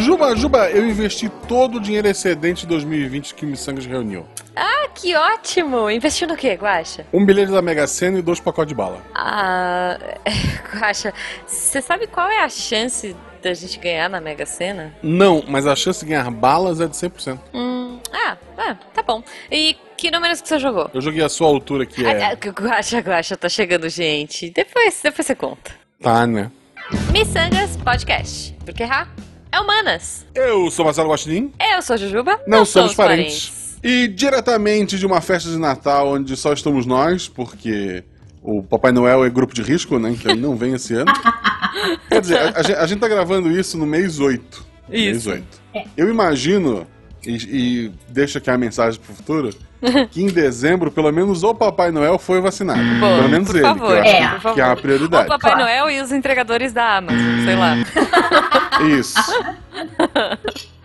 [0.00, 4.26] Juba, Juba, eu investi todo o dinheiro excedente de 2020 que o Missangas reuniu.
[4.54, 5.90] Ah, que ótimo!
[5.90, 7.04] Investiu no quê, Guaxa?
[7.12, 9.02] Um bilhete da Mega Sena e dois pacotes de bala.
[9.14, 9.98] Ah,
[10.72, 11.12] Guaxa,
[11.46, 14.94] você sabe qual é a chance da gente ganhar na Mega Sena?
[15.02, 17.38] Não, mas a chance de ganhar balas é de 100%.
[17.54, 19.22] Hum, ah, ah, tá bom.
[19.50, 20.90] E que números que você jogou?
[20.94, 22.24] Eu joguei a sua altura, que é...
[22.24, 24.50] Ah, ah, Guaxa, Guaxa, tá chegando gente.
[24.50, 25.72] Depois, depois você conta.
[26.00, 26.50] Tá, né?
[27.12, 28.56] Missangas Podcast.
[28.64, 29.08] Porque errar
[29.52, 30.26] é humanas.
[30.34, 31.52] Eu sou Marcelo Guaxinim.
[31.74, 32.40] Eu sou Jujuba.
[32.46, 33.76] Não, somos parentes.
[33.82, 38.02] E diretamente de uma festa de Natal onde só estamos nós, porque
[38.42, 40.10] o Papai Noel é grupo de risco, né?
[40.10, 41.12] Então ele não vem esse ano.
[42.08, 44.66] Quer dizer, a, a gente- tá gravando isso no mês 8.
[44.88, 45.30] Mês Isso.
[45.30, 45.46] 8.
[45.96, 46.86] Eu imagino,
[47.30, 49.50] e, e deixo aqui a mensagem pro futuro,
[50.10, 52.80] que em dezembro, pelo menos o Papai Noel foi vacinado.
[53.00, 54.20] Boa, pelo menos ele, favor, que acho É.
[54.22, 54.54] que- por favor.
[54.54, 55.28] que é a O prioridade.
[55.28, 55.58] Papai Claro.
[55.66, 57.76] Noel e os entregadores da Amazon, sei lá.
[58.98, 59.14] Isso.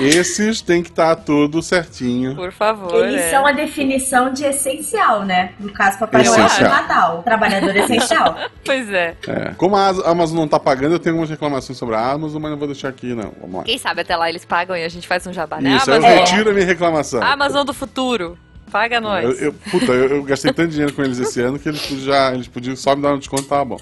[0.00, 2.34] Esses tem que estar tudo certinho.
[2.34, 3.06] Por favor.
[3.06, 3.30] Eles é.
[3.30, 5.52] são a definição de essencial, né?
[5.60, 6.62] No caso, Papai Noel é.
[6.62, 7.22] Natal.
[7.22, 8.36] Trabalhador essencial.
[8.64, 9.14] Pois é.
[9.28, 9.52] É.
[9.58, 12.58] Como a Amazon não tá pagando, eu tenho algumas reclamações sobre a Amazon, mas não
[12.58, 13.32] vou deixar aqui, não.
[13.38, 13.62] Vamos lá.
[13.64, 15.76] Quem sabe até lá eles pagam e a gente faz um jabá, né?
[15.76, 17.22] Isso, eu Amazon, retiro a minha reclamação.
[17.22, 18.38] Amazon do futuro.
[18.70, 19.24] Paga nós.
[19.24, 22.32] Eu, eu- puta, eu, eu gastei tanto dinheiro com eles esse ano que eles já,
[22.32, 23.80] eles podiam só me dar um desconto, tava bom.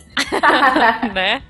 [1.15, 1.43] né?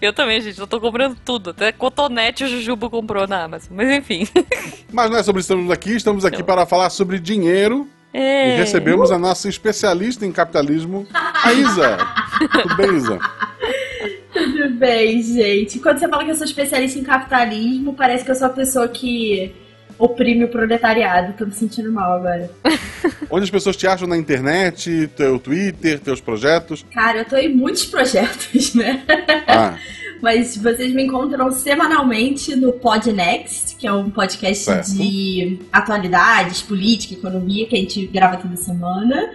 [0.00, 0.58] Eu também, gente.
[0.60, 1.50] Eu tô comprando tudo.
[1.50, 3.76] Até cotonete o Jujubo comprou na Amazon.
[3.76, 4.26] Mas enfim.
[4.92, 8.18] Mas não é sobre isso que estamos aqui, estamos aqui para falar sobre dinheiro e
[8.18, 8.56] É.
[8.56, 11.98] recebemos a nossa especialista em capitalismo, a Isa.
[12.62, 13.18] Tudo bem, Isa?
[14.32, 15.78] Tudo bem, gente.
[15.80, 18.88] Quando você fala que eu sou especialista em capitalismo, parece que eu sou a pessoa
[18.88, 19.54] que
[19.98, 21.34] oprime o proletariado.
[21.34, 22.50] Tô me sentindo mal agora.
[23.30, 26.84] Onde as pessoas te acham na internet, teu Twitter, teus projetos.
[26.92, 29.02] Cara, eu tô em muitos projetos, né?
[29.46, 29.76] Ah,
[30.22, 34.94] Mas vocês me encontram semanalmente no Podnext, que é um podcast Certo.
[34.94, 39.30] de atualidades, política, economia, que a gente grava toda semana.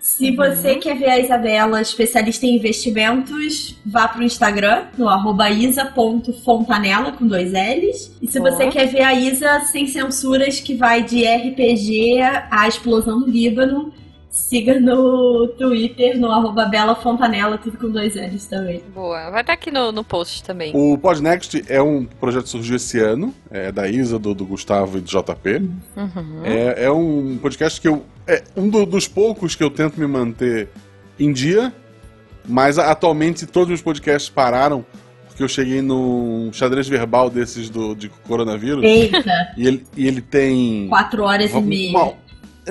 [0.00, 7.12] Se você quer ver a Isabela, especialista em investimentos, vá pro Instagram, no arroba isa.fontanella,
[7.12, 8.10] com dois L's.
[8.20, 12.18] E se você quer ver a Isa sem censuras, que vai de RPG
[12.50, 13.92] à explosão no Líbano,
[14.30, 18.82] siga no Twitter, no arroba Bela Fontanella, tudo com dois L's também.
[18.94, 19.28] Boa.
[19.30, 20.72] Vai estar aqui no, no post também.
[20.74, 24.98] o Podnext é um projeto que surgiu esse ano, é da Isa, do, do Gustavo
[24.98, 25.68] e do JP.
[25.96, 26.40] Uhum.
[26.44, 28.04] É, é um podcast que eu.
[28.26, 30.68] É um do- dos poucos que eu tento me manter
[31.18, 31.72] em dia,
[32.48, 34.84] mas atualmente todos os meus podcasts pararam,
[35.26, 40.20] porque eu cheguei num xadrez verbal desses do, de coronavírus, Eita, e ele, e ele
[40.20, 40.86] tem.
[40.88, 41.90] quatro horas e meia.
[41.90, 42.12] Uma-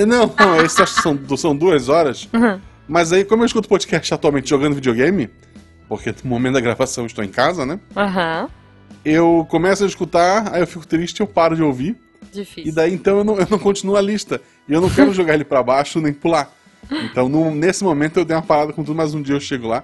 [0.05, 2.27] Não, não, esses acho que são, são duas horas.
[2.33, 2.59] Uhum.
[2.87, 5.29] Mas aí, como eu escuto podcast atualmente jogando videogame,
[5.87, 7.79] porque no momento da gravação eu estou em casa, né?
[7.95, 8.49] Aham.
[9.05, 11.95] Eu começo a escutar, aí eu fico triste, eu paro de ouvir.
[12.31, 12.73] E Difícil.
[12.73, 14.41] daí então eu não, eu não continuo a lista.
[14.67, 16.51] E eu não quero jogar ele pra baixo nem pular.
[16.91, 19.67] Então no- nesse momento eu dei uma parada com tudo, mas um dia eu chego
[19.67, 19.83] lá.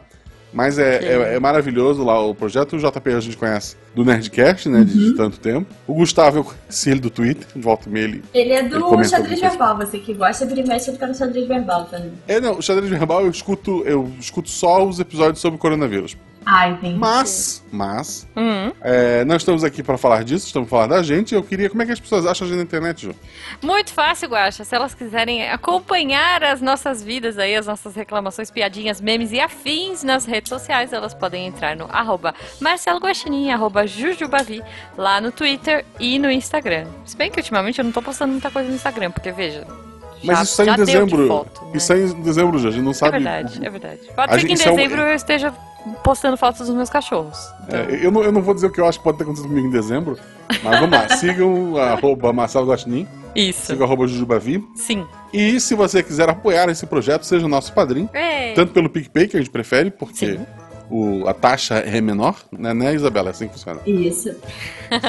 [0.53, 2.75] Mas é, é, é maravilhoso lá o projeto.
[2.75, 4.83] O JP a gente conhece do Nerdcast, né?
[4.83, 5.67] De, de tanto tempo.
[5.85, 8.23] O Gustavo eu conheci ele do Twitter, de volta e meia ele.
[8.33, 11.07] Ele é Ele do comenta xadrez verbal, você que gosta, vira e mexe, ele tá
[11.07, 12.13] no xadrez verbal também.
[12.27, 16.15] É, não, o xadrez verbal eu escuto, eu escuto só os episódios sobre coronavírus.
[16.45, 16.99] Ah, entendi.
[16.99, 18.71] Mas, mas, Uhum.
[18.81, 21.33] é, nós estamos aqui para falar disso, estamos falar da gente.
[21.33, 21.69] Eu queria.
[21.69, 23.15] Como é que as pessoas acham a gente na internet, Ju?
[23.63, 24.63] Muito fácil, Guaxa.
[24.63, 30.03] Se elas quiserem acompanhar as nossas vidas aí, as nossas reclamações, piadinhas, memes e afins
[30.03, 34.61] nas redes sociais, elas podem entrar no arroba Marcelo Guaxinim, arroba Jujubavi,
[34.97, 36.85] lá no Twitter e no Instagram.
[37.05, 39.65] Se bem que ultimamente eu não tô postando muita coisa no Instagram, porque veja.
[40.25, 41.27] Mas já- isso sai em dezembro.
[41.27, 41.71] foto, né?
[41.75, 43.11] Isso sai em dezembro já, a gente não É sabe.
[43.13, 43.99] verdade, é verdade.
[44.15, 45.53] Pode A ser gente- que em isso é um- dezembro eu esteja
[46.03, 47.37] postando fotos dos meus cachorros.
[47.67, 49.23] Então, É, eu, não, eu não vou dizer o que eu acho que pode ter
[49.23, 50.17] acontecido comigo em dezembro,
[50.63, 51.07] mas vamos lá.
[51.17, 53.67] Sigam arroba Marcelo Guaxinim, Isso.
[53.67, 54.65] sigam arroba Jujubavi.
[54.75, 55.05] Sim.
[55.33, 58.09] E se você quiser apoiar esse projeto, seja nosso padrinho.
[58.13, 58.53] É.
[58.53, 60.45] Tanto pelo PicPay, que a gente prefere, porque Sim.
[60.89, 63.29] O, a taxa é menor, né, né, Isabela?
[63.29, 63.81] É assim que funciona.
[63.85, 64.35] Isso.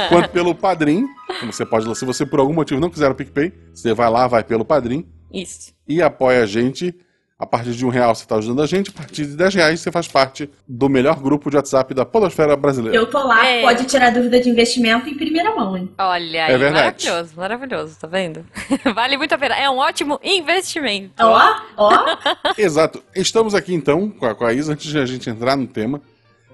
[0.09, 1.09] Quanto pelo padrinho,
[1.41, 4.27] como você pode, se você por algum motivo não quiser o PicPay, você vai lá,
[4.27, 5.73] vai pelo padrinho Isso.
[5.87, 6.95] e apoia a gente.
[7.39, 9.81] A partir de um real você está ajudando a gente, a partir de 10 reais
[9.81, 12.97] você faz parte do melhor grupo de WhatsApp da podosfera brasileira.
[12.97, 13.61] Eu tô lá, É.
[13.61, 15.93] pode tirar dúvida de investimento em primeira mão, hein?
[15.99, 17.05] Olha aí, É verdade.
[17.07, 18.43] maravilhoso, maravilhoso, tá vendo?
[18.95, 19.55] vale muito a pena.
[19.55, 21.13] É um ótimo investimento.
[21.23, 22.17] Ó, ó.
[22.57, 23.03] Exato.
[23.15, 26.01] Estamos aqui então com a, com a Isa, antes de a gente entrar no tema,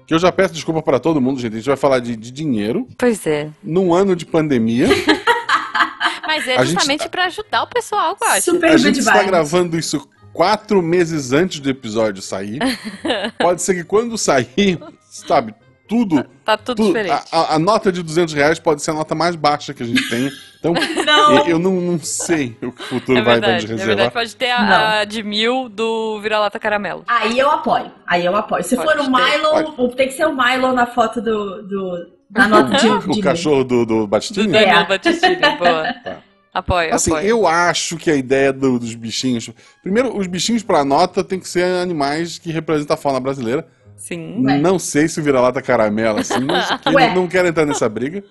[0.05, 1.53] que eu já peço desculpa para todo mundo, gente.
[1.53, 3.49] A gente vai falar de, de dinheiro Pois é.
[3.63, 4.87] num ano de pandemia.
[6.27, 8.41] Mas é A gente justamente pra ajudar o pessoal, eu acho.
[8.51, 12.59] Super A good gente está gravando isso quatro meses antes do episódio sair.
[13.39, 15.53] Pode ser que quando sair, sabe,
[15.87, 16.25] tudo.
[16.43, 17.23] Tá tudo tudo diferente.
[17.31, 19.85] a, a- a nota de 200 reais pode ser a nota mais baixa que a
[19.85, 20.31] gente tem.
[20.59, 20.73] Então,
[21.05, 21.47] Não.
[21.47, 23.95] eu, não, não sei o que o futuro É vai, vai verdade, nos é reservar.
[23.95, 24.13] verdade.
[24.13, 27.03] Pode ter a, a de mil do Vira-Lata Caramelo.
[27.07, 27.91] Aí eu apoio.
[28.07, 28.63] Aí eu apoio.
[28.63, 29.11] Se Pode for o.
[29.11, 33.21] Milo, tem que ser o Milo na foto do, do da nota de, O de
[33.21, 34.55] cachorro do, do Do Batistini?
[34.55, 34.65] É.
[34.65, 35.93] Danilo Battistini, boa.
[36.03, 36.17] Tá.
[36.53, 37.27] Apoio, Assim, apoio.
[37.27, 39.49] eu acho que a ideia do- dos bichinhos.
[39.81, 43.67] Primeiro, os bichinhos pra nota tem que ser animais que representam a fauna brasileira.
[43.97, 44.45] Sim.
[44.45, 44.57] Ué.
[44.59, 48.23] Não sei se vira-lata caramelo, assim, mas não, não quero entrar nessa briga.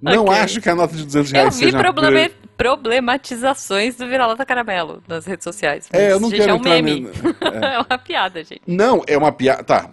[0.00, 0.38] Não Ok.
[0.38, 4.06] acho que a nota de 200 Eu reais vi seja uma problema- pre- problematizações do
[4.08, 5.88] Vira-Lata Caramelo nas redes sociais.
[5.92, 7.00] É, eu não gente, quero é um meme.
[7.00, 7.10] ne-
[7.62, 7.78] É.
[7.78, 8.62] uma piada, gente.
[8.66, 9.62] Não, é uma piada.
[9.62, 9.90] Tá.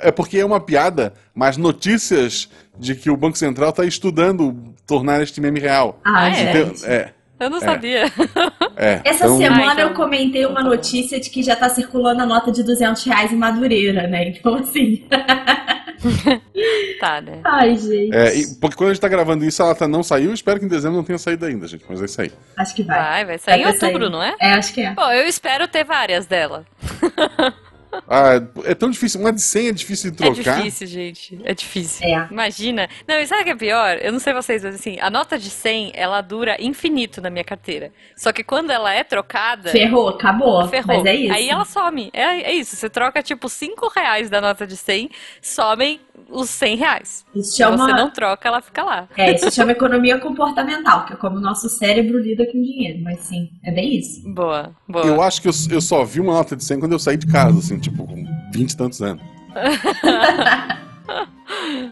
[0.00, 2.48] É porque é uma piada, mas notícias
[2.78, 6.00] de que o Banco Central tá estudando tornar este meme real.
[6.04, 6.50] Ah, Ah, é?
[6.50, 7.10] Então, é,
[7.40, 8.04] Eu não sabia.
[8.76, 9.00] é.
[9.04, 12.26] Essa Então, semana Ah, então- eu comentei uma notícia de que já tá circulando a
[12.26, 14.28] nota de 200 reais em Madureira, né?
[14.28, 15.04] Então, assim.
[17.00, 17.40] tá, né?
[17.44, 18.14] Ai, gente.
[18.16, 18.30] é,
[18.60, 20.32] porque quando a gente tá gravando isso, ela tá, não saiu.
[20.32, 21.84] Espero que em dezembro não tenha saído ainda, gente.
[21.88, 22.32] Mas é isso aí.
[22.56, 22.98] Acho que vai.
[22.98, 24.12] Vai, vai sair em Vai pra outubro, sair.
[24.12, 24.34] não é?
[24.40, 24.92] É, acho que é.
[24.94, 26.64] Bom, eu espero ter várias dela.
[28.06, 29.20] Ah, é tão difícil.
[29.20, 30.56] Uma de 100 é difícil de É trocar.
[30.58, 31.40] difícil, gente.
[31.44, 32.06] É difícil.
[32.06, 32.28] É.
[32.30, 32.88] Imagina.
[33.06, 33.98] Não, e sabe o que é pior?
[34.00, 37.44] Eu não sei vocês, mas assim, a nota de 100, ela dura infinito na minha
[37.44, 37.90] carteira.
[38.16, 40.66] Só que quando ela é trocada, Ferrou, acabou.
[40.68, 40.96] ferrou.
[40.96, 41.32] Mas é isso.
[41.34, 42.10] Aí ela some.
[42.12, 42.76] É, é isso.
[42.76, 45.10] Você troca, tipo, 5 reais da nota de 100,
[45.40, 47.24] somem os 100 reais.
[47.34, 47.76] Isso Se chama.
[47.78, 49.08] você não troca, ela fica lá.
[49.16, 53.00] É, isso chama economia comportamental, que é como o nosso cérebro lida com dinheiro.
[53.02, 54.22] Mas sim, é bem isso.
[54.34, 55.06] Boa, boa.
[55.06, 57.26] Eu acho que eu, eu só vi uma nota de 100 quando eu saí de
[57.26, 59.22] casa, assim, tipo, com 20 e tantos anos.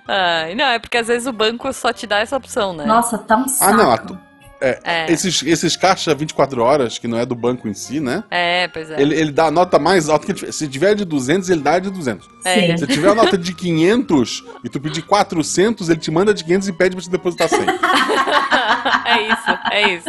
[0.09, 2.85] Ai, não, é porque às vezes o banco só te dá essa opção, né?
[2.85, 3.73] Nossa, tá um saco.
[3.73, 4.19] Ah, não, a tu-
[4.61, 8.25] É, Esses, esses caixa 24 horas, que não é do banco em si, né?
[8.31, 9.01] é, pois é.
[9.01, 10.53] Ele, ele dá a nota mais alta que ele tiver.
[10.53, 12.27] Se tiver de 200, ele dá de 200.
[12.45, 12.55] É.
[12.55, 12.77] Sim.
[12.79, 16.69] Se tiver a nota de 500 e tu pedir 400, ele te manda de 500
[16.69, 17.61] e pede pra você depositar 100.
[19.05, 20.09] é isso, é isso.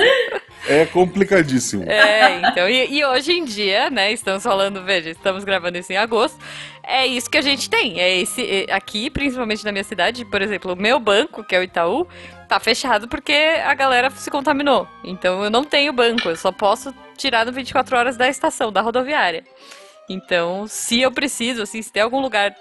[0.67, 1.83] É complicadíssimo.
[1.89, 5.97] É, então, e, e hoje em dia, né, estamos falando, veja, estamos gravando isso em
[5.97, 6.37] agosto,
[6.83, 10.41] é isso que a gente tem, é esse, é- aqui, principalmente na minha cidade, por
[10.41, 12.07] exemplo, o meu banco, que é o Itaú,
[12.47, 13.33] tá fechado porque
[13.65, 17.97] a galera se contaminou, então eu não tenho banco, eu só posso tirar no 24
[17.97, 19.43] horas da estação, da rodoviária.
[20.09, 22.55] Então, se eu preciso, assim, se tem algum lugar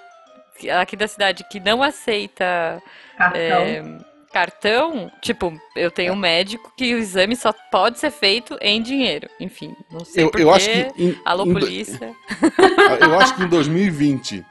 [0.81, 2.83] aqui da cidade que não aceita
[3.17, 3.41] Cartão.
[3.41, 3.83] é,
[4.33, 9.29] cartão, tipo, eu tenho um médico que o exame só pode ser feito em dinheiro.
[9.41, 10.43] Enfim, não sei Eu, porquê.
[10.45, 10.93] eu acho que.
[11.03, 12.13] Em, Alô, em polícia.
[13.01, 14.45] eu acho que em 2020,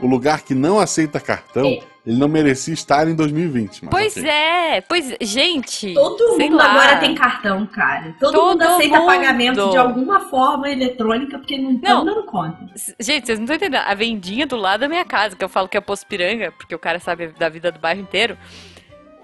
[0.00, 1.80] o lugar que não aceita cartão, É.
[2.06, 3.82] ele não merecia estar em 2020.
[3.84, 4.28] Mas Pois ok.
[4.28, 5.94] é, pois gente.
[5.94, 6.70] Todo sei mundo lá.
[6.70, 8.14] agora tem cartão, cara.
[8.18, 9.06] Todo, Todo mundo aceita mundo.
[9.06, 12.04] pagamento de alguma forma eletrônica porque não estão Não.
[12.04, 12.58] dando conta.
[12.98, 13.82] Gente, vocês não estão entendendo.
[13.86, 16.74] A vendinha do lado da minha casa, que eu falo que é Poço Piranga, porque
[16.74, 18.36] o cara sabe da vida do bairro inteiro.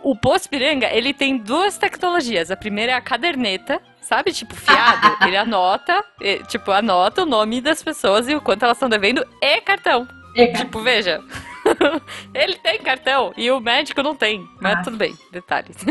[0.02, 2.50] O Poço Piranga, ele tem duas tecnologias.
[2.50, 4.32] A primeira é a caderneta, sabe?
[4.32, 5.16] Tipo, fiado.
[5.26, 6.04] ele anota,
[6.48, 10.06] tipo, anota o nome das pessoas e o quanto elas estão devendo e cartão.
[10.36, 10.52] Cara.
[10.52, 11.20] Tipo, veja.
[12.32, 14.46] ele tem cartão e o médico não tem.
[14.60, 14.82] Mas Ah.
[14.82, 15.76] tudo bem, detalhes.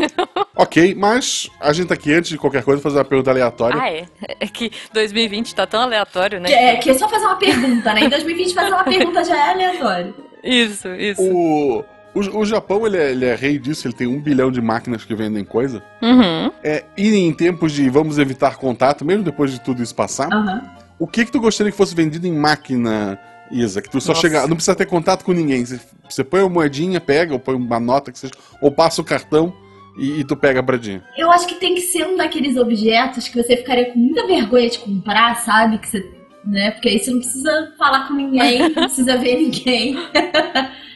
[0.56, 3.80] Ok, mas a gente tá aqui antes de qualquer coisa fazer uma pergunta aleatória.
[3.80, 4.06] ah, é.
[4.40, 6.48] É que 2020 tá tão aleatório, né?
[6.48, 8.00] Que é, que é só fazer uma pergunta, né?
[8.00, 10.14] Em 2020 fazer uma pergunta já é aleatório.
[10.42, 11.22] Isso, isso.
[11.22, 11.84] O,
[12.14, 15.04] o, o Japão, ele é, ele é rei disso, ele tem um bilhão de máquinas
[15.04, 15.82] que vendem coisa.
[16.02, 16.50] Uhum.
[16.62, 20.62] É, e em tempos de vamos evitar contato, mesmo depois de tudo isso passar, Aham.
[20.98, 23.18] o que que tu gostaria que fosse vendido em máquina,
[23.50, 23.82] Isa?
[23.82, 24.20] Que tu só Nossa.
[24.20, 25.64] chega, não precisa ter contato com ninguém.
[25.64, 29.04] Você, você põe uma moedinha, pega, ou põe uma nota que seja, ou passa o
[29.04, 29.52] cartão
[29.98, 31.02] e, e tu pega pra ti.
[31.16, 34.70] Eu acho que tem que ser um daqueles objetos que você ficaria com muita vergonha
[34.70, 35.78] de comprar, sabe?
[35.78, 36.10] Que você,
[36.44, 36.70] né?
[36.70, 39.96] Porque aí você não precisa falar com ninguém, não precisa ver ninguém.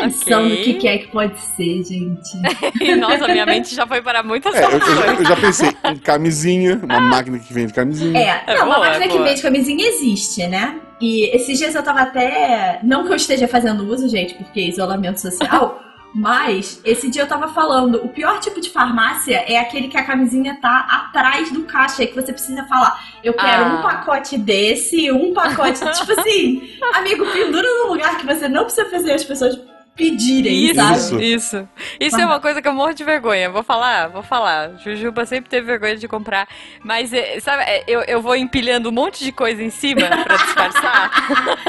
[0.00, 0.60] Pensando Ok.
[0.60, 2.30] o que, que é que pode ser, gente.
[2.80, 5.18] E, nossa, minha mente já foi para muitas É, eu, eu já, soluções.
[5.18, 8.18] eu já pensei em camisinha, uma máquina que vende camisinha.
[8.18, 9.28] É, É não, uma boa, máquina é que boa.
[9.28, 10.80] vende camisinha existe, né?
[11.00, 12.80] E esses dias eu tava até.
[12.82, 15.80] Não que eu esteja fazendo uso, gente, porque é isolamento social.
[16.14, 20.04] Mas esse dia eu tava falando, o pior tipo de farmácia é aquele que a
[20.04, 23.78] camisinha tá atrás do caixa, e que você precisa falar, eu quero Ah.
[23.78, 25.78] um pacote desse, um pacote.
[25.98, 29.58] tipo assim, amigo, pendura num lugar que você não precisa fazer as pessoas
[29.96, 30.96] pedirem, Isso, sabe?
[30.96, 31.20] Isso.
[31.22, 31.68] isso.
[32.00, 33.50] Isso é uma coisa que eu morro de vergonha.
[33.50, 34.76] Vou falar, vou falar.
[34.78, 36.48] Jujuba sempre teve vergonha de comprar.
[36.84, 40.36] Mas, é, sabe, é, eu, eu vou empilhando um monte de coisa em cima pra
[40.36, 41.10] disfarçar.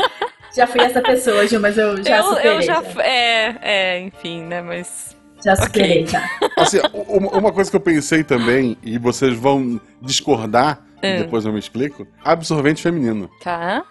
[0.56, 2.52] Já fui essa pessoa, Gil, mas eu já eu, superei.
[2.58, 2.84] eu já.
[2.84, 3.02] já.
[3.04, 4.62] É, é, enfim, né?
[4.62, 5.18] Mas.
[5.44, 6.24] Já superei, já.
[6.56, 11.18] Assim, uma, uma coisa que eu pensei também, e vocês vão discordar, e É.
[11.18, 13.32] depois eu me explico, absorvente feminino.
[13.44, 13.84] Tá.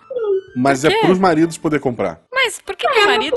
[0.55, 2.21] Mas é pros maridos poder comprar.
[2.33, 3.37] Mas por que meu marido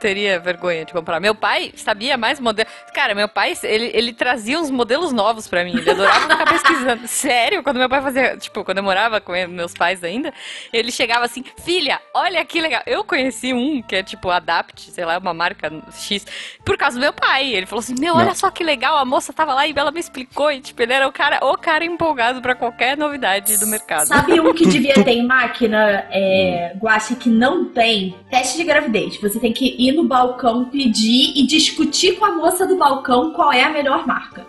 [0.00, 1.20] teria vergonha de comprar.
[1.20, 2.68] Meu pai sabia mais modelo.
[2.94, 5.76] Cara, meu pai, ele, ele trazia uns modelos novos pra mim.
[5.76, 7.06] Ele adorava ficar pesquisando.
[7.08, 8.36] Sério, quando meu pai fazia.
[8.36, 10.32] Tipo, quando eu morava com ele, meus pais ainda,
[10.72, 12.82] ele chegava assim: Filha, olha que legal.
[12.86, 16.26] Eu conheci um que é tipo Adapt, sei lá, uma marca X,
[16.64, 17.52] por causa do meu pai.
[17.54, 18.34] Ele falou assim: Meu, olha Não.
[18.34, 18.96] só que legal.
[18.96, 20.50] A moça tava lá e ela me explicou.
[20.50, 24.06] E, tipo, ele era o cara, o cara empolgado pra qualquer novidade do mercado.
[24.06, 28.14] Sabe um que devia ter em máquina, é, Guache, que não tem?
[28.30, 29.16] Teste de gravidez.
[29.20, 33.52] Você tem que ir no balcão, pedir e discutir com a moça do balcão qual
[33.52, 34.46] é a melhor marca.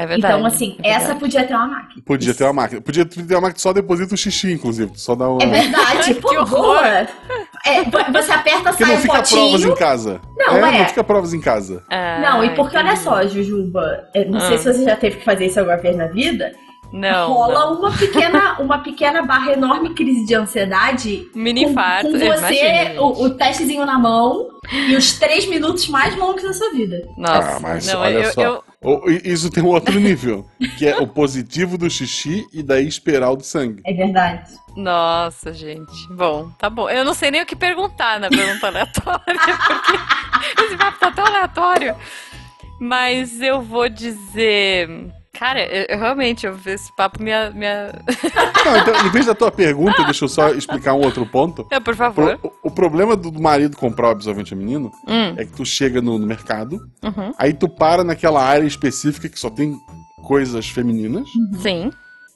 [0.00, 0.32] É verdade.
[0.34, 1.04] então, assim, é verdade.
[1.04, 2.02] essa podia ter uma máquina.
[2.06, 2.80] Podia ter uma máquina.
[2.80, 4.92] Podia ter uma máquina que só deposita o xixi, inclusive.
[4.94, 5.42] Só dá uma.
[5.42, 6.48] É verdade, Que horror.
[6.48, 7.08] boa.
[7.66, 9.72] É, vo- você aperta, Porque sai não um fica provas potinho.
[9.72, 10.20] em casa.
[10.38, 10.78] Não, é, é.
[10.78, 11.82] não fica provas em casa.
[11.90, 13.02] Ah, Não, e porque olha entendi.
[13.02, 14.58] só, Jujuba, não sei Ah.
[14.58, 16.52] se você já teve que fazer isso alguma vez na vida,
[16.92, 17.32] Não.
[17.32, 17.78] rola não.
[17.78, 22.10] uma pequena, uma pequena barra enorme crise de ansiedade Mini com, infarto.
[22.10, 23.02] com você, imagino.
[23.02, 27.06] o, o testezinho na mão e os três minutos mais longos da sua vida.
[27.16, 28.42] Nossa, ah, mas não, olha eu, só.
[28.42, 30.46] eu- Isso tem um outro nível,
[30.78, 33.82] que é o positivo do xixi e daí esperar o do sangue.
[33.84, 34.50] É verdade.
[34.76, 35.92] Nossa, gente.
[36.10, 36.88] Bom, tá bom.
[36.88, 39.20] Eu não sei nem o que perguntar na pergunta aleatória,
[39.66, 41.96] porque esse papo tá tão aleatório.
[42.80, 44.88] Mas eu vou dizer.
[45.38, 47.30] Cara, eu, eu realmente, eu, esse papo me.
[47.54, 47.66] me...
[48.64, 51.66] Não, então, em vez da tua pergunta, deixa eu só explicar um outro ponto.
[51.70, 52.36] É, por favor.
[52.38, 56.18] Pro- o, problema do marido comprar o absorvente feminino Hum, é que tu chega no,
[56.18, 57.32] no mercado, uhum.
[57.38, 59.76] aí tu para naquela área específica que só tem
[60.26, 61.28] coisas femininas,
[61.62, 61.90] Sim.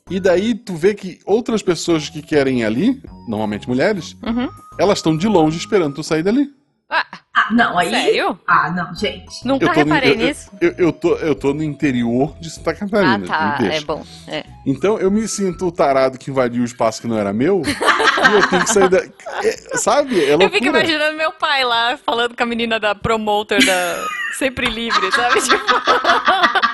[0.09, 4.49] e daí tu vê que outras pessoas que querem ir ali, normalmente mulheres, Uhum.
[4.79, 6.49] elas estão de longe esperando tu sair dali.
[6.89, 7.05] Ah,
[7.49, 7.91] Ah, não, aí.
[7.91, 8.39] sério?
[8.47, 9.47] Ah, não, gente.
[9.47, 10.51] Nunca Eu tô, no, reparei eu, eu- nisso.
[10.61, 13.27] eu, eu tô, eu tô no interior de Santa Ah, Catarina.
[13.27, 13.57] tá.
[13.61, 14.05] me É bom.
[14.29, 14.45] É.
[14.67, 18.35] Então eu me sinto o tarado que invadiu o espaço que não era meu e
[18.35, 18.99] eu tenho que sair da.
[19.45, 20.25] é, sabe?
[20.25, 24.05] É Eu fico imaginando meu pai lá falando com a menina da promoter da
[24.39, 25.41] Sempre Livre, sabe?
[25.43, 26.72] Tipo.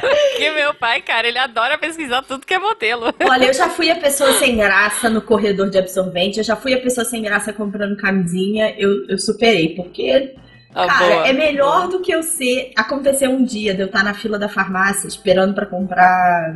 [0.00, 3.14] Porque meu pai, cara, ele adora pesquisar tudo que é modelo.
[3.28, 6.74] Olha, eu já fui a pessoa sem graça no corredor de absorvente, eu já fui
[6.74, 10.34] a pessoa sem graça comprando camisinha, eu, eu superei, porque,
[10.74, 11.28] Ah, cara, boa.
[11.28, 12.72] é melhor do que eu ser.
[12.76, 16.54] Aconteceu um dia de eu estar na fila da farmácia esperando pra comprar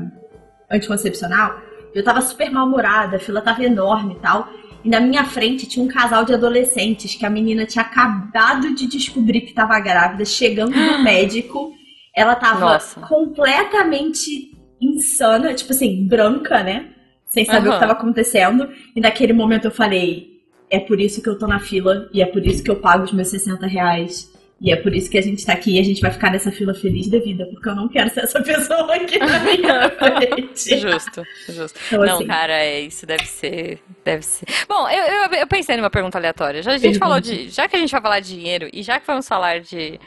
[0.70, 1.60] anticoncepcional,
[1.94, 4.48] eu tava super mal-humorada, a fila tava enorme e tal.
[4.84, 8.86] E na minha frente tinha um casal de adolescentes que a menina tinha acabado de
[8.86, 11.72] descobrir que tava grávida, chegando no médico.
[12.18, 13.00] Ela tava Nossa.
[13.02, 16.88] completamente insana, tipo assim, branca, né?
[17.26, 17.74] Sem saber o Aham.
[17.74, 18.68] que tava acontecendo.
[18.96, 22.26] E naquele momento eu falei: é por isso que eu tô na fila, e é
[22.26, 24.32] por isso que eu pago os meus 60 reais.
[24.60, 26.50] E é por isso que a gente tá aqui e a gente vai ficar nessa
[26.50, 30.78] fila feliz da vida, porque eu não quero ser essa pessoa aqui na minha frente.
[30.78, 31.78] Justo, justo.
[31.86, 33.80] Então, Não, assim, cara, é isso deve ser.
[34.04, 34.46] Deve ser.
[34.68, 36.60] Bom, eu, eu, eu pensei numa pergunta aleatória.
[36.60, 36.98] Já, a gente Pergunte.
[36.98, 37.48] falou de.
[37.50, 40.00] Já que a gente vai falar de dinheiro e já que vamos falar de,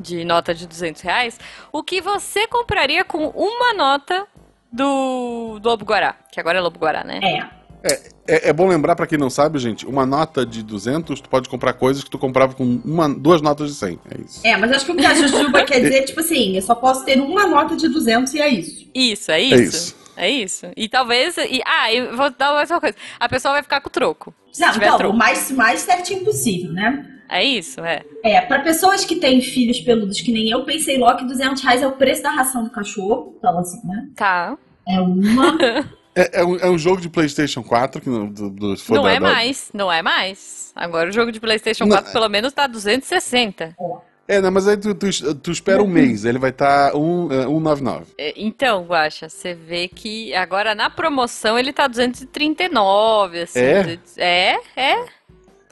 [0.00, 1.38] de nota de 200 reais,
[1.70, 4.26] o que você compraria com uma nota
[4.72, 6.16] do, do Lobo Guará?
[6.32, 7.20] Que agora é Lobo Guará, né?
[7.22, 7.57] É.
[7.82, 11.48] É, é bom lembrar pra quem não sabe, gente, uma nota de 200, tu pode
[11.48, 13.98] comprar coisas que tu comprava com uma, duas notas de 100.
[14.10, 14.40] É isso.
[14.44, 16.74] É, mas acho que o que a Jujuba quer dizer é tipo assim: eu só
[16.74, 18.90] posso ter uma nota de 200 e é isso.
[18.94, 19.62] Isso, é É isso.
[19.62, 19.98] isso.
[20.16, 20.66] É isso.
[20.76, 21.36] E talvez.
[21.38, 22.96] E, ah, eu vou dar mais uma coisa.
[23.20, 24.34] A pessoa vai ficar com o troco.
[24.58, 25.14] Não, então, troco.
[25.14, 27.06] o mais, mais certinho possível, né?
[27.30, 28.02] É isso, é.
[28.24, 31.82] É, pra pessoas que têm filhos peludos que nem eu, pensei logo que 200 reais
[31.82, 33.36] é o preço da ração do cachorro.
[33.38, 34.08] Então, assim, né?
[34.16, 34.58] Tá.
[34.88, 35.56] É uma.
[36.18, 39.20] É, é um, é um jogo de PlayStation 4 que não, do, do, Não é
[39.20, 40.72] mais, não é mais.
[40.74, 43.76] Agora o jogo de PlayStation Não, 4 pelo menos tá 260.
[43.78, 46.98] ó, É, não, mas aí tu, tu, tu espera um mês, ele vai estar tá
[46.98, 48.06] um, é, 199.
[48.18, 53.60] É, Então, Guaxa, você vê que agora na promoção ele tá 239, assim.
[53.60, 53.82] É?
[53.82, 55.17] 200 É, é.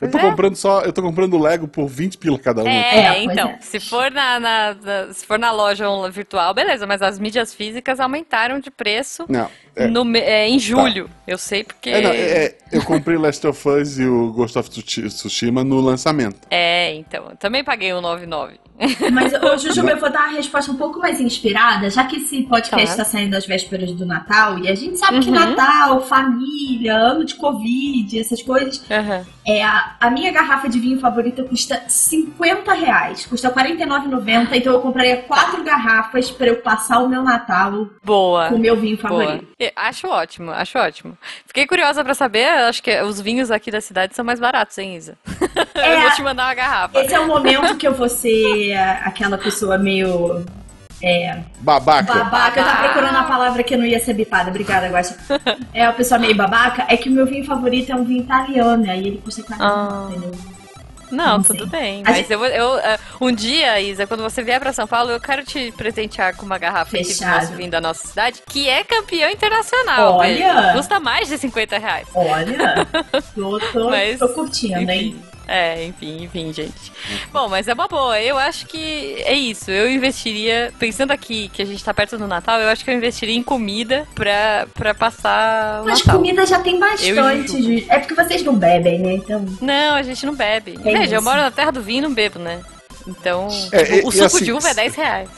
[0.01, 0.21] Eu tô é.
[0.21, 2.69] comprando só, eu tô comprando Lego por 20 pila cada um.
[2.69, 3.59] É, É, então, é.
[3.61, 7.99] se for na, na- na- se for na loja virtual, beleza, mas as mídias físicas
[7.99, 9.87] aumentaram de preço Não, é.
[9.87, 11.09] no é, em julho.
[11.27, 11.91] Eu sei porque.
[11.91, 16.41] É, não, eu comprei Last of Us e o Ghost of Tsushi- Tsushima no lançamento.
[16.51, 17.31] É, então.
[17.31, 18.59] eu Também paguei o 99.
[19.13, 22.87] Mas, Jujuba, eu vou dar uma resposta um pouco mais inspirada, já que esse podcast
[22.87, 22.93] Tá.
[23.03, 25.35] está saindo às vésperas do Natal, e a gente sabe que Uhum.
[25.35, 28.85] Natal, família, ano de Covid, essas coisas.
[28.91, 29.25] Aham.
[29.47, 34.73] É, a, a minha garrafa de vinho favorita custa 50 reais, custa R$ 49,90, então
[34.73, 38.49] eu compraria quatro garrafas para eu passar o meu Natal Boa.
[38.49, 39.09] com o meu vinho Boa.
[39.09, 39.47] favorito.
[39.59, 41.17] É, Acho ótimo, acho ótimo.
[41.47, 44.97] Fiquei curiosa pra saber, acho que os vinhos aqui da cidade são mais baratos, hein,
[44.97, 45.17] Isa?
[45.77, 45.95] É.
[45.95, 46.99] Eu vou te mandar uma garrafa.
[47.01, 50.45] Esse é o momento que eu vou ser a- aquela pessoa meio
[51.61, 52.15] Babaca.
[52.15, 52.61] babaca.
[52.61, 54.51] Eu tava procurando a palavra que não ia ser bipada.
[54.51, 55.17] Obrigada, Guaxa.
[55.75, 56.87] É a pessoa meio babaca.
[56.89, 60.09] É que o meu vinho favorito é um vinho italiano, aí ele custa 40, Ah.
[60.11, 60.31] entendeu?
[61.09, 61.81] Não, Não tudo sei.
[61.81, 62.03] bem.
[62.05, 65.21] Mas gente- eu, eu, eh, um dia, Isa, quando você vier pra São Paulo, eu
[65.21, 67.35] quero te presentear com uma garrafa aqui do Fechado.
[67.43, 70.15] nosso vinho da nossa cidade, que é campeão internacional.
[70.15, 70.55] Olha!
[70.63, 70.73] velho.
[70.77, 72.09] Custa mais de 50 reais.
[72.13, 72.85] Olha,
[73.37, 75.15] tô, tô, Mas, tô curtindo, hein?
[75.49, 76.93] É, enfim, enfim, gente.
[77.33, 78.21] Bom, mas é uma boa.
[78.21, 79.71] Eu acho que é isso.
[79.71, 82.95] Eu investiria, pensando aqui que a gente tá perto do Natal, eu acho que eu
[82.95, 86.17] investiria em comida pra, pra passar o Mas Natal.
[86.17, 87.63] comida já tem bastante.
[87.63, 89.13] De- É porque vocês não bebem, né?
[89.15, 89.45] Então.
[89.61, 90.77] Não, a gente não bebe.
[90.85, 92.61] É Veja, eu moro na terra do vinho e não bebo, né?
[93.07, 95.29] Então, É, tipo, e- o suco assim, de uva é 10 reais.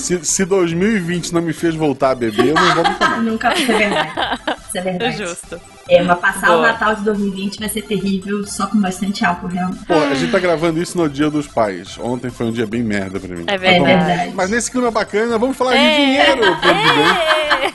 [0.00, 3.22] Se, se 2020 não me fez voltar a beber, eu não vou nunca mais.
[3.24, 4.10] Nunca isso é verdade.
[4.12, 5.16] Isso é É verdade.
[5.18, 5.60] justo.
[5.88, 6.68] É, mas passar o Boa.
[6.68, 9.84] Natal de 2020 vai ser terrível, só com bastante álcool, realmente.
[9.84, 11.98] Pô, a gente tá gravando isso no dia dos pais.
[11.98, 13.44] Ontem foi um dia bem merda pra mim.
[13.48, 14.32] É É verdade.
[14.34, 15.96] Mas nesse clima bacana, vamos falar de É.
[15.96, 16.44] dinheiro.
[16.46, 17.72] ano que vem.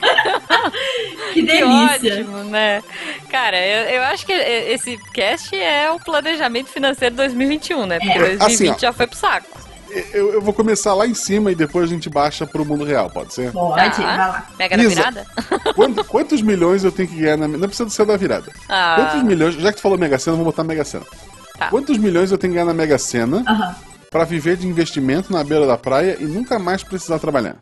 [1.34, 2.14] Que delícia.
[2.14, 2.82] ótimo, né?
[3.30, 7.98] Cara, eu, eu acho que esse cast é o planejamento financeiro 2021, né?
[7.98, 8.18] Porque É.
[8.36, 8.78] 2020 Assim, ó.
[8.78, 9.46] já foi pro saco.
[10.12, 13.08] Eu, eu vou começar lá em cima e depois a gente baixa pro mundo real,
[13.10, 13.52] pode ser?
[13.52, 14.02] Pode, Tá.
[14.02, 14.46] vai lá.
[14.58, 14.88] Da Isa.
[14.88, 15.26] virada?
[15.74, 17.48] Quanto- quantos milhões eu tenho que ganhar na.
[17.48, 18.52] Não precisa ser da virada.
[18.68, 19.54] Ah, Quantos milhões.
[19.54, 21.04] Já que tu falou Mega Sena, eu vou botar Mega Sena.
[21.58, 21.68] Tá.
[21.68, 23.74] Quantos milhões eu tenho que ganhar na Mega Sena Aham.
[24.10, 27.56] pra viver de investimento na beira da praia e nunca mais precisar trabalhar?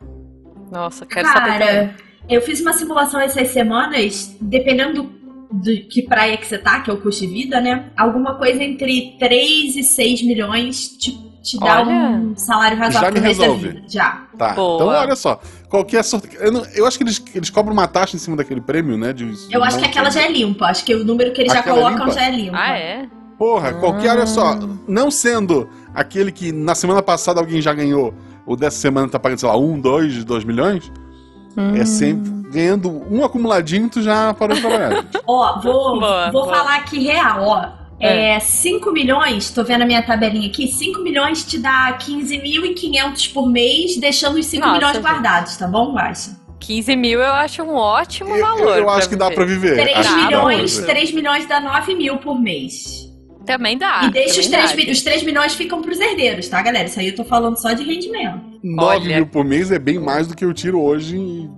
[0.70, 1.58] nossa, quero saber.
[1.58, 1.94] Cara,
[2.28, 6.90] eu fiz uma simulação essas semanas, dependendo do, do que praia que você tá, que
[6.90, 7.90] é o custo de vida, né?
[7.96, 11.12] Alguma coisa entre 3 e 6 milhões te,
[11.46, 11.86] te dá Olha.
[11.94, 13.68] um salário razoável Já me pro resto da resolve.
[13.68, 13.82] vida.
[13.88, 14.22] Já.
[14.36, 14.52] Tá.
[14.54, 14.74] Boa.
[14.76, 15.40] Então olha só.
[15.68, 16.28] Qualquer sorte.
[16.40, 19.12] Eu, não- eu acho que eles, eles cobram uma taxa em cima daquele prêmio, né?
[19.12, 20.66] De, Eu acho que aquela já é limpa.
[20.66, 22.18] Acho que o número que eles já Aquela é colocam limpa?
[22.20, 22.56] já é limpa.
[22.58, 23.06] Ah, é?
[23.38, 28.14] Porra, qualquer, olha só, não sendo aquele que na semana passada alguém já ganhou,
[28.46, 30.90] ou dessa semana tá pagando, sei lá, um, dois, dois milhões,
[31.78, 35.04] é sempre ganhando um acumuladinho, tu já parou de trabalhar.
[35.26, 36.54] Ó, vou, Boa, vou boa.
[36.56, 37.68] falar aqui real, ó.
[37.98, 43.48] É, 5 milhões, tô vendo a minha tabelinha aqui, 5 milhões te dá 15.500 por
[43.48, 45.02] mês, deixando os 5 Nossa, milhões gente.
[45.02, 46.36] guardados, tá bom, Baixa?
[46.60, 48.78] 15 mil eu acho um ótimo Eu, valor.
[48.78, 49.74] eu acho que dá pra viver.
[49.76, 50.86] 3 Acho que dá pra milhões, viver.
[50.92, 53.06] 3 milhões dá 9 mil por mês.
[53.44, 54.00] Também dá.
[54.04, 54.92] e deixa os também 3, dá.
[54.92, 56.86] os 3 milhões ficam pros herdeiros, tá, galera?
[56.88, 58.40] Isso aí eu tô falando só de rendimento.
[58.62, 59.16] 9 Olha.
[59.16, 61.48] mil por mês é bem mais do que eu tiro hoje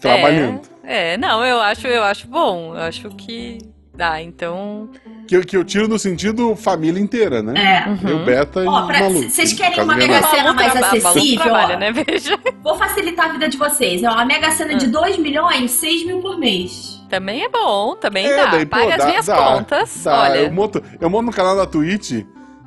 [0.00, 0.60] trabalhando.
[0.84, 2.74] É, é, não, eu acho, eu acho bom.
[2.74, 3.58] Eu acho que
[3.96, 4.90] dá, então.
[5.26, 7.84] Que, eu- que eu tiro no sentido família inteira, né?
[7.86, 7.88] É.
[7.88, 8.08] Uhum.
[8.10, 9.22] Eu, Beta e Ó, pra- Malu.
[9.22, 11.78] vocês querem uma Mega Malu mais acessível, trabalha, ó.
[11.78, 11.92] né?
[11.92, 12.38] Veja.
[12.62, 14.02] Vou facilitar a vida de vocês.
[14.02, 14.78] É uma Mega Sena Hum.
[14.78, 17.00] de 2 milhões, 6 mil por mês.
[17.08, 18.46] Também é bom, também É, dá.
[18.46, 20.02] daí, pô, Paga dá- as minhas dá, contas.
[20.04, 20.22] Dá.
[20.22, 20.38] Olha.
[20.40, 22.10] Eu, monto, eu monto no canal da Twitch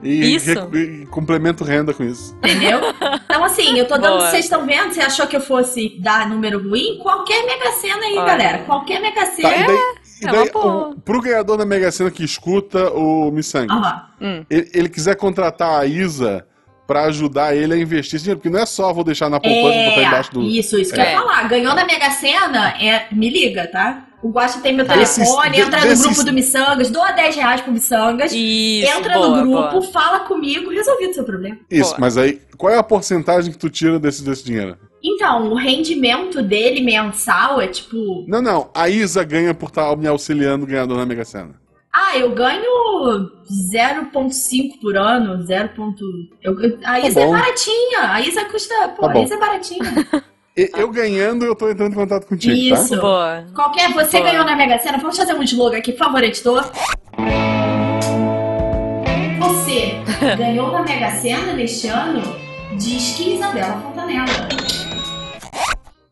[0.03, 0.51] e, Isso.
[0.75, 2.35] e complemento renda com isso.
[2.37, 2.79] Entendeu?
[3.25, 4.17] Então, assim, eu tô dando.
[4.17, 4.29] Boa.
[4.29, 4.93] Vocês estão vendo?
[4.93, 6.97] Você achou que eu fosse dar número ruim?
[7.03, 8.25] Qualquer Mega Sena aí, Olha.
[8.25, 8.57] galera.
[8.59, 13.71] Qualquer Mega Tá, É daí o, pro ganhador da Mega Sena que escuta o Missangue,
[13.71, 14.03] Aham.
[14.21, 14.45] Hum.
[14.49, 16.45] ele, ele quiser contratar a Isa
[16.87, 19.75] pra ajudar ele a investir esse dinheiro, porque não é só vou deixar na poupança
[19.77, 20.41] e botar embaixo do.
[20.41, 21.11] isso, isso que eu É.
[21.13, 21.47] ia falar.
[21.49, 24.05] Ganhou na Mega Sena, é, me liga, tá?
[24.23, 24.93] O Guacha tem meu Tá.
[24.93, 29.13] telefone, Desses- entra desses- no grupo do Missangas, doa 10 reais pro Missangas, Isso, entra
[29.13, 29.81] boa, no grupo, boa.
[29.91, 31.57] fala comigo, resolvido o seu problema.
[31.69, 31.97] Isso, Boa.
[31.99, 34.75] mas aí, qual é a porcentagem que tu tira desse, desse dinheiro?
[35.09, 38.25] Então, o rendimento dele mensal é tipo.
[38.27, 38.69] Não, não.
[38.75, 41.55] A Isa ganha por estar me auxiliando ganhador na Mega Sena.
[41.93, 43.31] Ah, eu ganho
[43.71, 45.69] 0,5 por ano, 0.
[46.43, 48.11] Eu, eu- a Isa é baratinha.
[48.11, 48.75] A Isa custa.
[48.89, 49.19] Pô, Tá a.
[49.23, 50.07] Isa é baratinha.
[50.75, 52.95] Eu ganhando, eu tô entrando em contato contigo, Isso.
[52.95, 53.01] tá?
[53.01, 53.45] Boa.
[53.55, 53.93] Qualquer.
[53.93, 54.29] Você Boa.
[54.31, 54.97] ganhou na Mega Sena.
[54.97, 56.63] Vamos fazer um slogan aqui, por favor, editor.
[59.39, 59.95] Você
[60.37, 62.21] ganhou na Mega Sena neste ano?
[62.75, 64.25] Diz que Isabela Fontanella.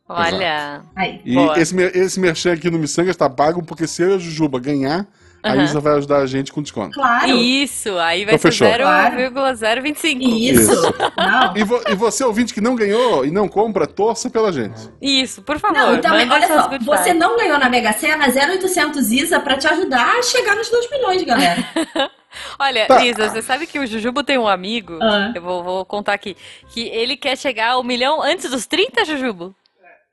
[0.07, 0.81] Olha.
[0.95, 1.19] Aí.
[1.25, 1.59] E Boa.
[1.59, 5.07] esse, esse merchan aqui no Missangas tá pago, porque se eu e a Jujuba ganhar,
[5.41, 5.55] a.
[5.57, 6.91] Isa vai ajudar a gente com desconto.
[6.95, 7.27] Claro.
[7.37, 8.67] Isso, aí vai Então ser fechou.
[8.67, 10.23] 0,025.
[10.23, 10.71] Isso.
[10.71, 10.93] Isso.
[11.17, 11.55] Não.
[11.57, 14.79] E, vo- e você, ouvinte que não ganhou e não compra, torça pela gente.
[15.01, 15.75] Isso, por favor.
[15.77, 20.17] Não, manda olha só, você não ganhou na Mega Sena 0800 Isa pra te ajudar
[20.17, 21.63] a chegar nos 2 milhões, galera.
[22.59, 23.05] Olha, Tá.
[23.05, 25.31] Isa, você sabe que o Jujubo tem um amigo, Ah.
[25.33, 26.35] eu vou, vou contar aqui,
[26.69, 29.55] que ele quer chegar ao milhão antes dos 30, Jujubo?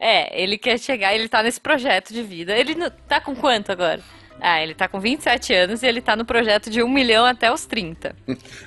[0.05, 2.57] É, ele quer chegar, ele tá nesse projeto de vida.
[2.57, 4.01] Ele não- tá com quanto agora?
[4.41, 7.53] Ah, ele tá com 27 anos e ele tá no projeto de 1 milhão até
[7.53, 8.17] os 30.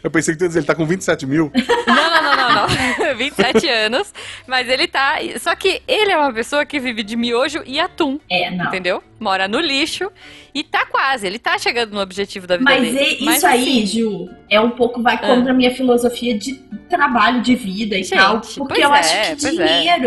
[0.02, 1.52] Eu pensei que tu ia dizer, ele tá com 27 mil.
[1.86, 2.68] Não, não, não, não, não.
[3.18, 4.14] 27 anos,
[4.48, 5.18] mas ele tá.
[5.38, 8.68] Só que ele é uma pessoa que vive de miojo e atum, É, não.
[8.68, 9.04] entendeu?
[9.20, 10.10] Mora no lixo
[10.54, 13.18] e tá quase, ele tá chegando no objetivo da vida Mas dele.
[13.20, 13.86] e- Mas isso aí, assim, Ah.
[13.86, 16.54] Ju, é um pouco vai contra a minha filosofia de
[16.90, 18.40] trabalho, de vida e Gente, tal.
[18.40, 20.00] Porque pois eu é, acho que pois é.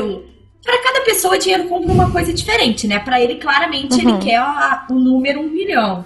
[0.62, 2.99] Pra cada pessoa, dinheiro compra uma coisa diferente, né?
[2.99, 4.16] Pra ele, claramente, Uhum.
[4.16, 4.42] ele quer
[4.90, 6.05] o número um milhão.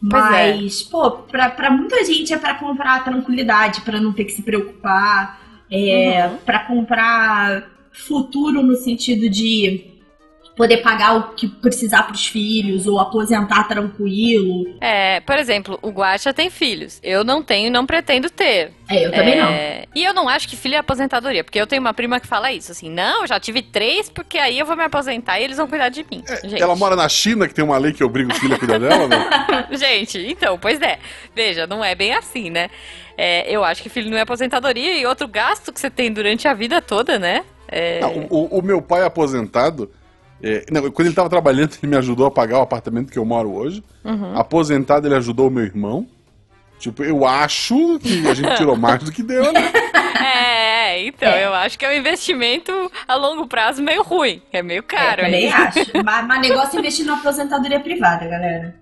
[0.00, 0.90] Mas, é.
[0.90, 5.40] pô, pra, pra muita gente é para comprar tranquilidade, para não ter que se preocupar,
[5.70, 6.36] é, uhum.
[6.44, 9.95] para comprar futuro no sentido de
[10.56, 14.74] poder pagar o que precisar para os filhos ou aposentar tranquilo.
[14.80, 16.98] É, por exemplo, o Guacha tem filhos.
[17.02, 18.72] Eu não tenho e não pretendo ter.
[18.88, 19.42] É, eu também é...
[19.42, 19.86] não.
[19.94, 22.50] E eu não acho que filho é aposentadoria, porque eu tenho uma prima que fala
[22.50, 25.58] isso, assim, não, eu já tive três, porque aí eu vou me aposentar e eles
[25.58, 26.24] vão cuidar de mim.
[26.26, 28.78] É, ela mora na China, que tem uma lei que obriga o filho a cuidar
[28.78, 29.66] dela, né?
[29.72, 30.98] gente, então, pois é.
[31.34, 32.70] Veja, não é bem assim, né?
[33.18, 36.48] É, eu acho que filho não é aposentadoria e outro gasto que você tem durante
[36.48, 37.44] a vida toda, né?
[37.68, 38.00] É...
[38.00, 39.90] Não, o, o meu pai é aposentado,
[40.42, 43.24] é, não, quando ele estava trabalhando, ele me ajudou a pagar o apartamento que eu
[43.24, 43.82] moro hoje.
[44.04, 44.36] Uhum.
[44.36, 46.06] Aposentado, ele ajudou o meu irmão.
[46.78, 49.72] Tipo, eu acho que a gente tirou mais do que deu, né?
[50.20, 51.46] É, então, é.
[51.46, 52.72] eu acho que é um investimento
[53.08, 54.42] a longo prazo meio ruim.
[54.52, 55.22] É meio caro.
[55.22, 55.90] É, eu também acho.
[56.04, 58.74] mas, mas negócio é investir na aposentadoria privada, galera.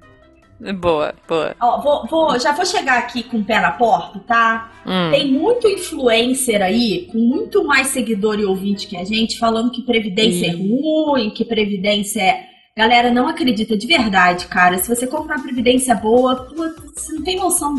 [0.72, 1.54] Boa, boa.
[1.60, 4.72] Ó, vou, vou, já vou chegar aqui com o pé na porta, tá?
[4.86, 5.10] Hum.
[5.10, 9.82] Tem muito influencer aí, com muito mais seguidor e ouvinte que a gente, falando que
[9.82, 12.46] Previdência é ruim, que Previdência é.
[12.76, 14.78] Galera, não acredita de verdade, cara.
[14.78, 16.48] Se você comprar uma Previdência boa,
[16.94, 17.76] você não tem noção.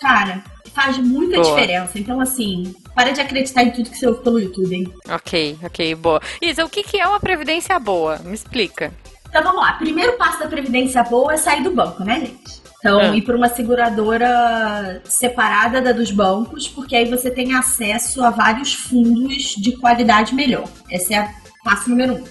[0.00, 0.42] Cara,
[0.74, 1.54] faz muita boa.
[1.54, 1.98] diferença.
[1.98, 4.92] Então, assim, para de acreditar em tudo que você ouve pelo YouTube, hein?
[5.08, 6.20] Ok, ok, boa.
[6.40, 8.18] Isa, o que é uma Previdência boa?
[8.24, 8.92] Me explica.
[9.32, 9.72] Então vamos lá.
[9.72, 12.60] Primeiro passo da previdência boa é sair do banco, né, gente?
[12.78, 13.16] Então, é.
[13.16, 18.74] ir para uma seguradora separada da dos bancos, porque aí você tem acesso a vários
[18.74, 20.68] fundos de qualidade melhor.
[20.90, 22.24] Esse é o passo número um.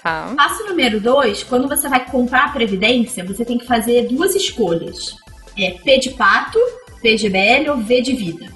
[0.00, 0.32] Tá.
[0.36, 5.16] Passo número dois, quando você vai comprar a previdência, você tem que fazer duas escolhas.
[5.58, 6.60] É P de pato,
[7.02, 8.46] PGBL ou V de vida.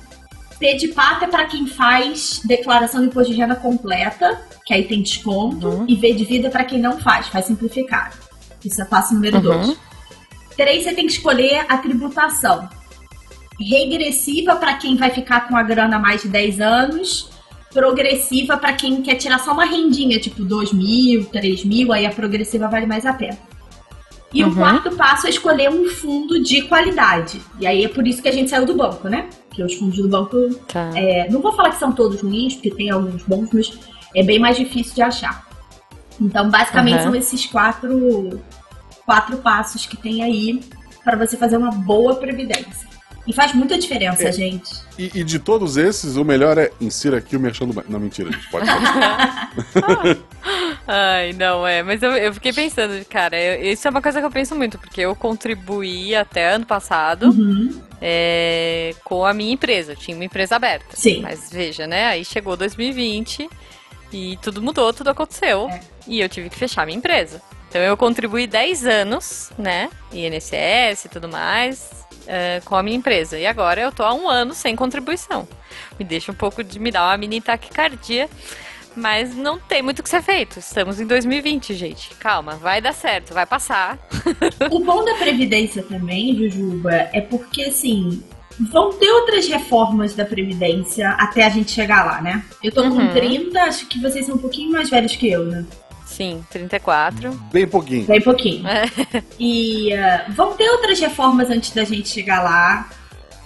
[0.58, 4.84] P de pato é para quem faz declaração de imposto de renda completa que aí
[4.84, 5.86] tem desconto, uhum.
[5.88, 8.14] e V de vida para quem não faz, faz simplificado.
[8.62, 9.68] Isso é passo número 2.
[9.68, 9.76] Uhum.
[10.54, 12.68] Três, você tem que escolher a tributação.
[13.58, 17.30] Regressiva para quem vai ficar com a grana mais de 10 anos,
[17.72, 22.10] progressiva para quem quer tirar só uma rendinha, tipo 2 mil, 3 mil, aí a
[22.10, 23.38] progressiva vale mais a pena.
[24.32, 24.50] E uhum.
[24.50, 27.40] o quarto passo é escolher um fundo de qualidade.
[27.58, 29.28] E aí é por isso que a gente saiu do banco, né?
[29.48, 30.54] Porque os fundos do banco.
[30.66, 30.90] Tá.
[30.94, 33.78] É, não vou falar que são todos ruins, porque tem alguns bons, mas
[34.14, 35.46] é bem mais difícil de achar.
[36.20, 37.04] Então, basicamente, uhum.
[37.04, 38.40] são esses quatro,
[39.06, 40.60] quatro passos que tem aí
[41.02, 42.88] para você fazer uma boa previdência.
[43.28, 44.74] E faz muita diferença, é, gente.
[44.98, 47.92] E, e, de todos esses, o melhor é insira aqui o merchan do banco.
[47.92, 49.52] Não, mentira, a gente pode falar.
[50.88, 51.82] Ai, não, é.
[51.82, 54.78] Mas eu, eu fiquei pensando, cara, eu, isso é uma coisa que eu penso muito,
[54.78, 57.78] porque eu contribuí até ano passado uhum.
[58.00, 59.92] é, com a minha empresa.
[59.92, 60.96] Eu tinha uma empresa aberta.
[60.96, 61.20] Sim.
[61.20, 62.06] Mas veja, né?
[62.06, 63.46] Aí chegou 2020
[64.10, 65.68] e tudo mudou, tudo aconteceu.
[65.68, 65.80] É.
[66.06, 67.42] E eu tive que fechar minha empresa.
[67.68, 69.90] Então eu contribuí 10 anos, né?
[70.10, 71.90] INSS e tudo mais,
[72.28, 73.38] uh, com a minha empresa.
[73.38, 75.48] E agora eu tô há um ano sem contribuição.
[75.98, 76.78] Me deixa um pouco de.
[76.78, 78.28] me dar uma mini taquicardia.
[78.94, 80.58] Mas não tem muito o que ser feito.
[80.58, 82.10] Estamos em 2020, gente.
[82.16, 83.96] Calma, vai dar certo, vai passar.
[84.70, 88.24] o bom da Previdência também, Jujuba, é porque assim,
[88.58, 92.44] vão ter outras reformas da Previdência até a gente chegar lá, né?
[92.62, 93.06] Eu tô uhum.
[93.06, 95.64] com 30, acho que vocês são um pouquinho mais velhos que eu, né?
[96.08, 97.30] Sim, 34.
[97.52, 98.06] Bem pouquinho.
[98.06, 98.66] Bem pouquinho.
[98.66, 98.84] É.
[99.38, 102.88] E uh, vão ter outras reformas antes da gente chegar lá.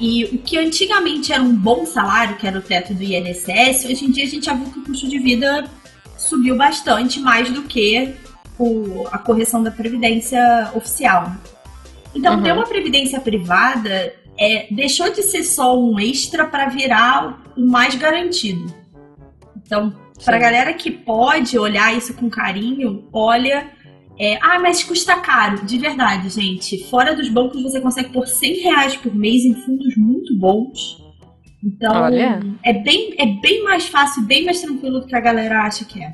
[0.00, 4.06] E o que antigamente era um bom salário, que era o teto do INSS, hoje
[4.06, 5.68] em dia a gente já viu que o custo de vida
[6.16, 8.14] subiu bastante, mais do que
[8.58, 11.30] o, a correção da Previdência oficial.
[12.14, 12.42] Então, uhum.
[12.42, 17.94] ter uma Previdência privada é, deixou de ser só um extra para virar o mais
[17.94, 18.74] garantido.
[19.56, 19.94] Então,
[20.24, 23.70] para galera que pode olhar isso com carinho, olha.
[24.18, 25.64] É, ah, mas custa caro.
[25.64, 26.84] De verdade, gente.
[26.88, 31.02] Fora dos bancos, você consegue por 100 reais por mês em fundos muito bons.
[31.64, 32.40] Então, olha.
[32.62, 36.02] é bem, é bem mais fácil, bem mais tranquilo do que a galera acha que
[36.02, 36.12] é.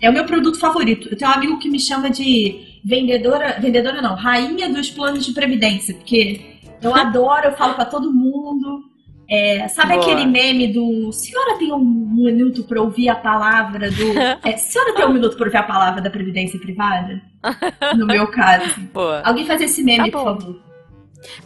[0.00, 1.08] É o meu produto favorito.
[1.08, 5.32] Eu tenho um amigo que me chama de vendedora, vendedora não, rainha dos planos de
[5.32, 8.87] previdência, porque eu adoro, eu falo para todo mundo.
[9.30, 10.02] É, sabe Boa.
[10.02, 14.08] aquele meme do senhora tem um minuto para ouvir a palavra do.
[14.42, 17.20] É, senhora tem um minuto para ouvir a palavra da Previdência Privada?
[17.96, 18.80] No meu caso.
[18.92, 19.20] Boa.
[19.22, 20.68] Alguém faz esse meme, tá por favor.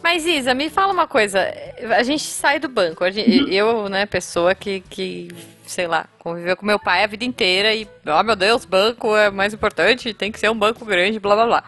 [0.01, 1.53] Mas, Isa, me fala uma coisa.
[1.97, 3.09] A gente sai do banco.
[3.11, 3.47] Gente, uhum.
[3.49, 5.27] Eu, né, pessoa que, que,
[5.65, 9.29] sei lá, conviveu com meu pai a vida inteira e, oh meu Deus, banco é
[9.29, 11.63] mais importante, tem que ser um banco grande, blá blá blá.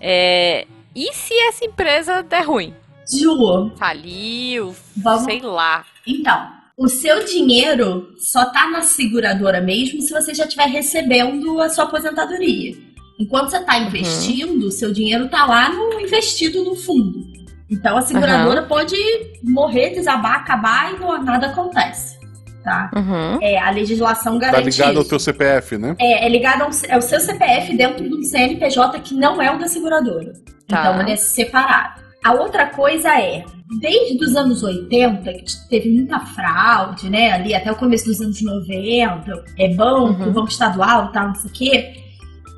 [0.00, 2.74] É, e se essa empresa der ruim?
[3.10, 3.72] Ju.
[3.76, 5.24] Faliu, Vamos...
[5.24, 5.84] sei lá.
[6.06, 11.68] Então, o seu dinheiro só tá na seguradora mesmo se você já estiver recebendo a
[11.68, 12.76] sua aposentadoria.
[13.18, 14.70] Enquanto você está investindo, uhum.
[14.70, 17.26] seu dinheiro está lá no investido no fundo.
[17.68, 18.68] Então a seguradora uhum.
[18.68, 18.96] pode
[19.42, 22.16] morrer, desabar, acabar e não, nada acontece.
[22.62, 22.90] Tá?
[22.94, 23.38] Uhum.
[23.40, 24.62] É, a legislação garante.
[24.62, 24.98] Tá ligado isso.
[24.98, 25.96] ao teu CPF, né?
[25.98, 29.58] É, é ligado ao é o seu CPF dentro do CNPJ que não é o
[29.58, 30.32] da seguradora.
[30.68, 30.80] Tá.
[30.80, 32.07] Então ele é separado.
[32.24, 33.44] A outra coisa é,
[33.80, 37.32] desde os anos 80, que teve muita fraude, né?
[37.32, 40.32] Ali até o começo dos anos 90, é banco, uhum.
[40.32, 41.94] banco estadual e tal, não sei o quê.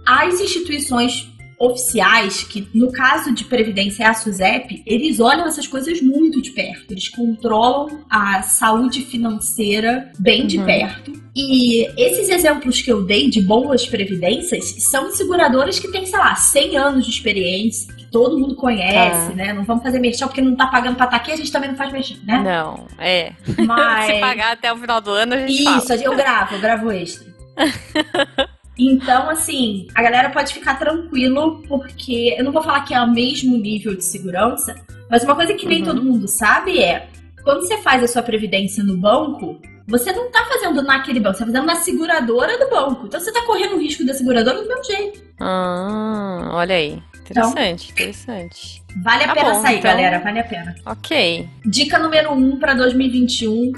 [0.06, 6.00] As instituições oficiais, que no caso de Previdência é a SUSEP, eles olham essas coisas
[6.00, 6.90] muito de perto.
[6.90, 10.64] Eles controlam a saúde financeira bem de uhum.
[10.64, 11.12] perto.
[11.36, 16.34] E esses exemplos que eu dei de boas previdências são seguradoras que têm, sei lá,
[16.34, 19.34] 100 anos de experiência, todo mundo conhece, ah.
[19.34, 19.52] né?
[19.52, 21.70] Não vamos fazer merchan porque não tá pagando pra estar tá aqui, a gente também
[21.70, 22.38] não faz merchan, né?
[22.38, 23.32] Não, é.
[23.66, 24.06] Mas...
[24.14, 26.02] Se pagar até o final do ano, a gente Isso, fala.
[26.02, 27.30] eu gravo, eu gravo extra.
[28.82, 33.10] Então, assim, a galera pode ficar tranquilo, porque eu não vou falar que é o
[33.10, 34.74] mesmo nível de segurança,
[35.10, 35.84] mas uma coisa que nem uhum.
[35.84, 37.06] todo mundo sabe é:
[37.44, 41.44] quando você faz a sua previdência no banco, você não tá fazendo naquele banco, você
[41.44, 43.06] tá fazendo na seguradora do banco.
[43.06, 45.22] Então você tá correndo o risco da seguradora do mesmo jeito.
[45.38, 47.02] Ah, olha aí.
[47.30, 48.82] Interessante, então, interessante.
[49.02, 49.90] Vale a tá pena bom, sair, então...
[49.90, 50.74] galera, vale a pena.
[50.84, 51.48] Ok.
[51.64, 53.72] Dica número 1 um para 2021: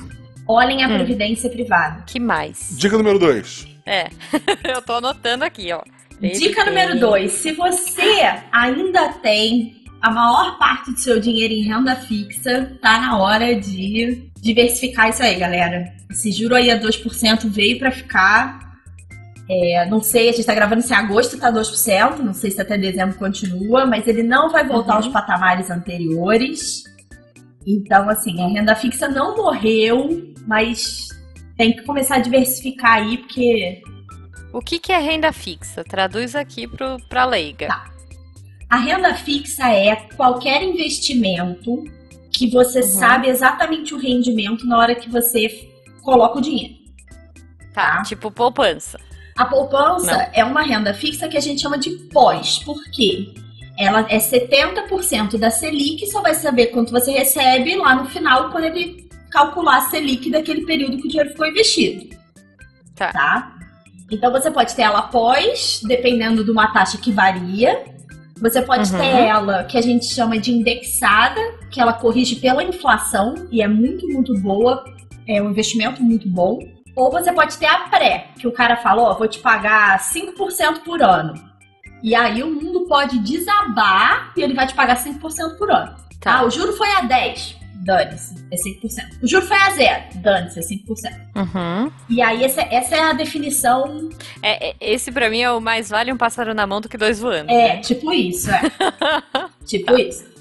[0.48, 0.94] olhem a hum.
[0.94, 2.02] previdência privada.
[2.06, 2.74] Que mais?
[2.78, 3.68] Dica número 2.
[3.84, 4.08] É,
[4.64, 5.82] eu tô anotando aqui, ó.
[6.20, 11.96] Dica número dois: se você ainda tem a maior parte do seu dinheiro em renda
[11.96, 15.92] fixa, tá na hora de diversificar isso aí, galera.
[16.10, 18.71] Esse juro aí a 2% veio para ficar.
[19.48, 22.78] É, não sei, a gente tá gravando se agosto tá 2%, não sei se até
[22.78, 24.98] dezembro continua, mas ele não vai voltar uhum.
[24.98, 26.84] aos patamares anteriores.
[27.66, 31.08] Então, assim, a renda fixa não morreu, mas
[31.56, 33.82] tem que começar a diversificar aí, porque.
[34.52, 35.84] O que, que é renda fixa?
[35.84, 36.68] Traduz aqui
[37.08, 37.68] para leiga.
[37.68, 37.92] Tá.
[38.68, 41.84] A renda fixa é qualquer investimento
[42.32, 42.86] que você uhum.
[42.86, 45.68] sabe exatamente o rendimento na hora que você
[46.02, 46.74] coloca o dinheiro.
[47.74, 48.02] Tá, tá?
[48.02, 48.98] tipo poupança.
[49.36, 50.26] A poupança Não.
[50.32, 52.58] é uma renda fixa que a gente chama de pós.
[52.58, 53.32] Por quê?
[53.78, 58.64] Ela é 70% da Selic, só vai saber quanto você recebe lá no final, quando
[58.64, 62.14] ele calcular a Selic daquele período que o dinheiro ficou investido.
[62.94, 63.10] Tá.
[63.10, 63.58] tá?
[64.10, 67.82] Então você pode ter ela após, dependendo de uma taxa que varia.
[68.40, 68.98] Você pode uhum.
[68.98, 71.40] ter ela que a gente chama de indexada,
[71.70, 74.84] que ela corrige pela inflação e é muito, muito boa.
[75.26, 76.58] É um investimento muito bom.
[76.94, 79.98] Ou você pode ter a pré, que o cara fala, ó, oh, vou te pagar
[79.98, 81.34] 5% por ano.
[82.02, 85.94] E aí o mundo pode desabar e ele vai te pagar 5% por ano.
[86.20, 86.38] Tá.
[86.38, 89.22] Ah, o juro foi a 10 dane-se, é 5%.
[89.22, 91.12] O juro foi a zero, dane-se, é 5%.
[91.34, 91.92] Uhum.
[92.08, 94.08] E aí, essa, essa é a definição.
[94.42, 96.96] É, é, esse pra mim é o mais vale um pássaro na mão do que
[96.96, 97.50] dois voando.
[97.50, 97.80] É, né?
[97.80, 98.62] tipo isso, é.
[99.66, 100.31] tipo isso.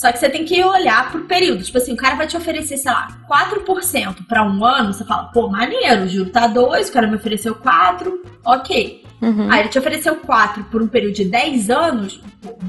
[0.00, 1.62] Só que você tem que olhar pro período.
[1.62, 4.94] Tipo assim, o cara vai te oferecer, sei lá, 4% para um ano.
[4.94, 9.04] Você fala, pô, maneiro, o juro tá 2, o cara me ofereceu 4, ok.
[9.20, 9.52] Uhum.
[9.52, 12.18] Aí ele te ofereceu 4 por um período de 10 anos.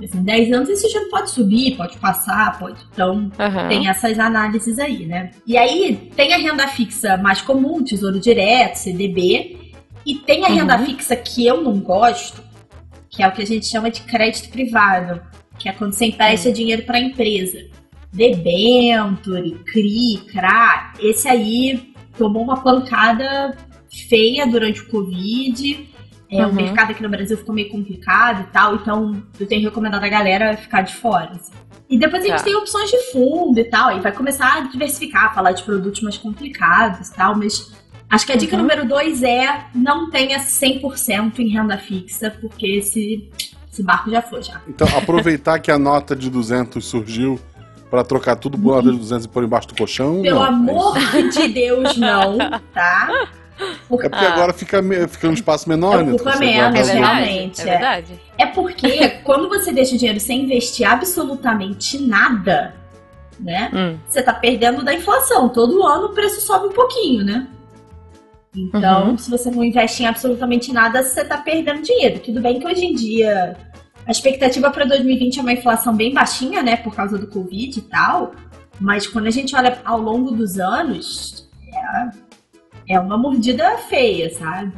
[0.03, 2.85] Assim, 10 anos esse juro pode subir, pode passar, pode.
[2.91, 3.67] Então, uhum.
[3.69, 5.31] tem essas análises aí, né?
[5.47, 9.71] E aí, tem a renda fixa mais comum, Tesouro Direto, CDB.
[10.05, 10.55] E tem a uhum.
[10.55, 12.43] renda fixa que eu não gosto,
[13.09, 15.21] que é o que a gente chama de crédito privado,
[15.61, 16.53] que é quando você empresta uhum.
[16.53, 17.65] dinheiro para a empresa.
[18.11, 23.57] Debenture, CRI, CRA, esse aí tomou uma pancada
[23.89, 25.89] feia durante o Covid
[26.31, 26.51] é, uhum.
[26.51, 30.07] O mercado aqui no Brasil ficou meio complicado e tal, então eu tenho recomendado a
[30.07, 31.31] galera ficar de fora.
[31.31, 31.51] Assim.
[31.89, 32.45] E depois a gente tá.
[32.45, 36.17] tem opções de fundo e tal, e vai começar a diversificar, falar de produtos mais
[36.17, 37.73] complicados e tal, mas
[38.09, 38.61] acho que a dica uhum.
[38.61, 43.29] número dois é não tenha 100% em renda fixa, porque esse,
[43.71, 44.61] esse barco já foi já.
[44.67, 47.39] Então, aproveitar que a nota de 200 surgiu
[47.89, 50.21] para trocar tudo por nota de 200 e pôr embaixo do colchão?
[50.21, 52.37] Pelo não, amor é de Deus, não,
[52.73, 53.27] tá?
[53.59, 54.33] É porque ah.
[54.33, 56.13] agora fica, fica um espaço menor, né?
[56.13, 57.61] Ocupa menos, realmente.
[57.61, 58.21] É verdade.
[58.37, 62.73] É porque quando você deixa o dinheiro sem investir absolutamente nada,
[63.39, 63.69] né?
[63.73, 63.97] Hum.
[64.07, 65.47] Você tá perdendo da inflação.
[65.49, 67.47] Todo ano o preço sobe um pouquinho, né?
[68.55, 69.17] Então, uhum.
[69.17, 72.19] se você não investe em absolutamente nada, você tá perdendo dinheiro.
[72.19, 73.55] Tudo bem que hoje em dia
[74.05, 76.75] a expectativa para 2020 é uma inflação bem baixinha, né?
[76.75, 78.33] Por causa do Covid e tal.
[78.79, 81.49] Mas quando a gente olha ao longo dos anos,
[82.87, 84.73] é, é uma mordida feia, sabe?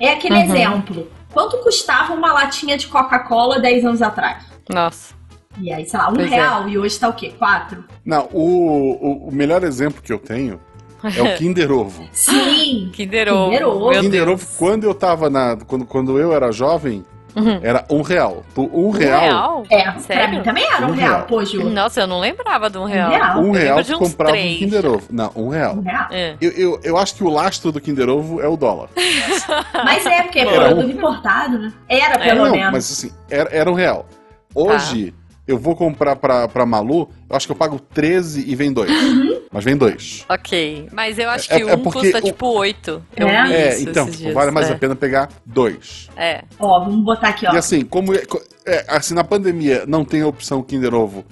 [0.00, 0.42] É aquele uhum.
[0.44, 1.10] exemplo.
[1.32, 4.44] Quanto custava uma latinha de Coca-Cola 10 anos atrás?
[4.70, 5.14] Nossa.
[5.60, 6.34] E aí, sei lá, um pois é.
[6.36, 6.70] real é.
[6.70, 7.34] e hoje tá o quê?
[7.36, 7.84] Quatro?
[8.04, 10.60] Não, o, o, o melhor exemplo que eu tenho
[11.04, 12.08] é o Kinder Ovo.
[12.12, 12.90] Sim!
[12.92, 13.50] Kinder Ovo.
[13.50, 13.90] Kinder Ovo.
[14.00, 15.56] Kinder Ovo, quando eu tava na.
[15.66, 17.04] Quando, quando eu era jovem,
[17.36, 17.60] Uhum.
[17.62, 18.42] era um real.
[18.56, 19.64] Um Um real, real?
[19.70, 20.30] É, pra Sério?
[20.38, 21.22] mim também era um, Um real, real.
[21.26, 21.68] pô, Ju.
[21.70, 23.10] Nossa, eu não lembrava de um real.
[23.10, 23.38] real.
[23.40, 24.56] um real de tu uns comprava três.
[24.56, 25.02] um Kinder Ovo.
[25.10, 25.74] Não, um real.
[25.76, 26.06] Um real.
[26.10, 26.34] É.
[26.40, 28.88] Eu, eu, eu acho que o lastro do Kinder Ovo é o dólar.
[29.84, 31.72] Mas é, porque é Era produto importado, né?
[31.88, 32.72] Era, pelo não, menos.
[32.72, 34.06] mas assim, era, era um real.
[34.54, 35.14] Hoje,
[35.46, 38.90] eu vou comprar pra, pra Malu, eu acho que eu pago 13 e vem dois.
[38.90, 39.37] Uhum.
[39.50, 40.24] Mas vem dois.
[40.28, 40.88] Ok.
[40.92, 43.02] Mas eu acho É- que é um porque custa o- tipo 8.
[43.16, 43.46] Eu É?
[43.46, 44.34] vi É, isso então, esses dias.
[44.34, 44.72] vale mais é.
[44.74, 46.08] a pena pegar dois.
[46.16, 46.42] É.
[46.58, 47.54] Ó, vamos botar aqui, ó.
[47.54, 51.24] E assim, como é- co- é, assim, na pandemia não tem a opção Kinder Ovo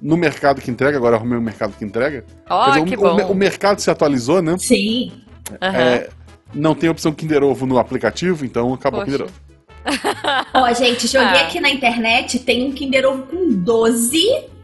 [0.00, 2.24] no mercado que entrega, agora arrumei um mercado que entrega.
[2.68, 3.16] Dizer, que o, o bom.
[3.16, 4.56] me- o mercado se atualizou, né?
[4.58, 5.12] Sim.
[5.60, 6.08] É,
[6.54, 9.18] não tem opção Kinder Ovo no aplicativo, então acabou o Poxa.
[9.18, 9.26] Kinder
[10.46, 10.46] Ovo.
[10.54, 11.46] Ó, gente, joguei Ah.
[11.46, 14.22] aqui na internet, tem um Kinder Ovo com 12,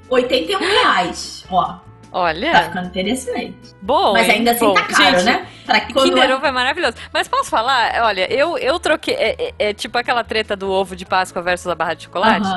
[0.08, 1.44] 81 reais.
[1.50, 1.76] Ó,
[2.12, 3.54] tá Olha, ficando interessante.
[3.80, 4.12] bom.
[4.12, 4.34] Mas hein?
[4.36, 5.46] ainda assim Bom, tá caro, gente, né?
[5.66, 6.96] Pra que quando Kinder Ovo é maravilhoso.
[7.12, 8.02] Mas posso falar?
[8.02, 9.14] Olha, eu, eu troquei.
[9.14, 12.48] É, é- é tipo aquela treta do ovo de Páscoa versus a barra de chocolate.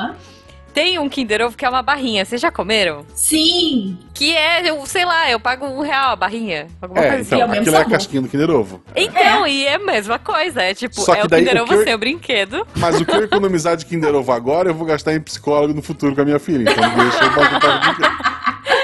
[0.74, 2.22] Tem um Kinder Ovo que é uma barrinha.
[2.22, 3.06] Vocês já comeram?
[3.14, 3.98] Sim.
[4.12, 6.66] Que é, eu, sei lá, eu pago um real a barrinha.
[6.82, 8.82] Alguma É, coisa então, é o mesmo aquilo é a casquinha do Kinder Ovo.
[8.94, 9.06] assim.
[9.06, 10.60] Então, e é a mesma coisa.
[10.62, 12.66] É tipo, Só é que o daí Kinder o Ovo eu- sem o brinquedo.
[12.76, 15.80] Mas o que eu economizar de Kinder Ovo agora, eu vou gastar em psicólogo no
[15.80, 16.70] futuro com a minha filha.
[16.70, 18.35] Então deixa eu botar o brinquedo.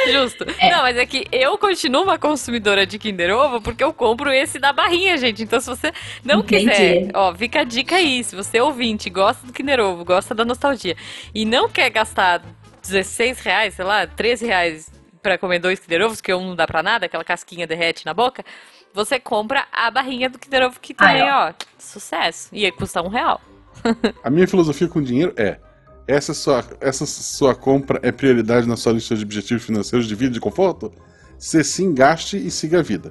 [0.12, 0.45] Justo.
[0.59, 0.71] É.
[0.71, 4.59] Não, mas é que eu continuo uma consumidora de Kinder Ovo porque eu compro esse
[4.59, 5.43] da barrinha, gente.
[5.43, 5.93] Então, se você
[6.25, 6.71] não Entendi.
[6.71, 8.25] quiser, ó, fica a dica aí.
[8.25, 10.97] Se você é ouvinte, gosta do Kinder Ovo, gosta da nostalgia
[11.35, 12.43] e não quer gastar
[12.83, 14.91] 16 reais, sei lá, 13 reais
[15.23, 18.12] pra comer dois Kinder Ovos, que um não dá pra nada, aquela casquinha derrete na
[18.12, 18.45] boca,
[18.93, 22.49] você compra a barrinha do Kinder Ovo que também, Aí, ó, sucesso.
[22.53, 23.41] E aí custa um real.
[24.23, 25.59] A minha filosofia com dinheiro é:
[26.07, 30.31] essa sua, essa sua compra é prioridade na sua lista de objetivos financeiros de vida
[30.31, 30.93] e de conforto?
[31.38, 33.11] Se sim, gaste e siga a vida.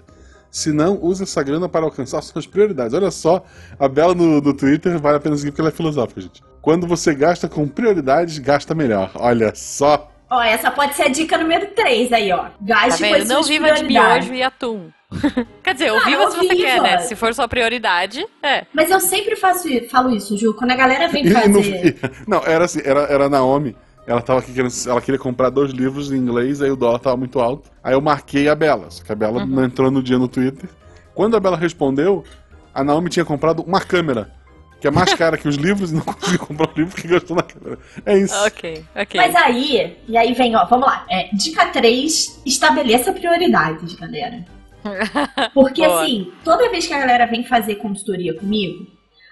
[0.50, 2.94] Se não, use essa grana para alcançar suas prioridades.
[2.94, 3.46] Olha só,
[3.80, 6.44] a Bela no, no Twitter vale a pena seguir porque ela é filosófica, gente.
[6.62, 9.12] Quando você gasta com prioridades, gasta melhor.
[9.16, 10.12] Olha só.
[10.32, 12.38] Ó, essa pode ser a dica número 3 aí, ó.
[12.44, 13.22] Tá Gaste vendo?
[13.24, 14.90] as Não viva de miojo e atum.
[15.62, 16.62] Quer dizer, eu Ah, viva não se você viva.
[16.64, 16.98] quer, né?
[17.00, 18.66] Se for sua prioridade, é.
[18.74, 20.54] Mas eu sempre faço, falo isso, Ju.
[20.54, 22.00] Quando a galera vem fazer.
[22.26, 23.76] não, era assim, era, era a Naomi.
[24.08, 27.18] Ela tava aqui querendo, ela queria comprar dois livros em inglês, aí o dólar tava
[27.18, 27.70] muito alto.
[27.84, 30.70] Aí eu marquei a Bela, só que a Bela não entrou no dia no Twitter.
[31.14, 32.24] Quando a Bela respondeu,
[32.74, 34.32] a Naomi tinha comprado uma câmera,
[34.82, 37.36] que é mais cara que os livros e não conseguiu comprar o livro que gastou
[37.38, 37.78] na câmera.
[38.06, 38.36] É isso.
[38.46, 39.22] Ok, ok.
[39.22, 41.06] Mas aí, e aí vem, ó, vamos lá.
[41.10, 44.44] É, dica 3, estabeleça prioridades, galera.
[45.54, 46.02] Porque Boa.
[46.04, 48.88] assim, toda vez que a galera vem fazer consultoria comigo,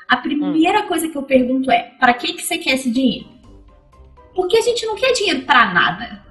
[0.07, 0.21] a Hum.
[0.21, 3.27] primeira coisa que eu pergunto é: para que, que você quer esse dinheiro?
[4.35, 6.23] Porque a gente não quer dinheiro pra nada.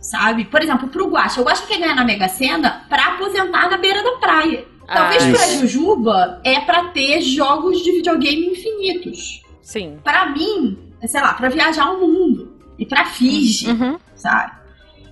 [0.00, 0.44] Sabe?
[0.44, 1.40] Por exemplo, pro Guaxa.
[1.40, 4.64] O Guaxa quer ganhar na Mega Sena pra aposentar na beira da praia.
[4.86, 5.46] Talvez Ah, pra.
[5.58, 9.42] Jujuba é pra ter jogos de videogame infinitos.
[9.62, 9.98] Sim.
[10.04, 12.56] Pra mim, é, sei lá, pra viajar o mundo.
[12.78, 13.98] E pra Fiji, Uhum.
[14.14, 14.52] sabe?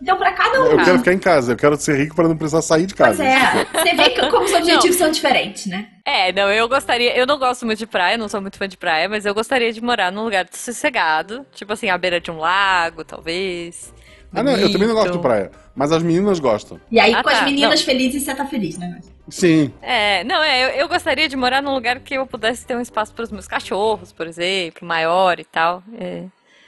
[0.02, 0.66] Então, pra cada um.
[0.66, 3.16] Eu quero ficar em casa, eu quero ser rico para não precisar sair de casa.
[3.24, 5.88] Pois é, você vê que, como os objetivos são diferentes, né?
[6.04, 7.16] É, não, eu gostaria.
[7.16, 9.72] Eu não gosto muito de praia, não sou muito fã de praia, mas eu gostaria
[9.72, 11.46] de morar num lugar sossegado.
[11.54, 13.94] Tipo assim, à beira de um lago, talvez.
[14.30, 16.78] Ah, não, eu também não gosto de praia, mas as meninas gostam.
[16.90, 19.00] E aí, Ah, com as tá, meninas felizes, você tá feliz, né?
[19.28, 19.72] Sim.
[19.80, 22.80] É, não, é, eu, eu gostaria de morar num lugar que eu pudesse ter um
[22.80, 25.82] espaço para os meus cachorros, por exemplo, maior e tal.
[25.98, 26.24] É.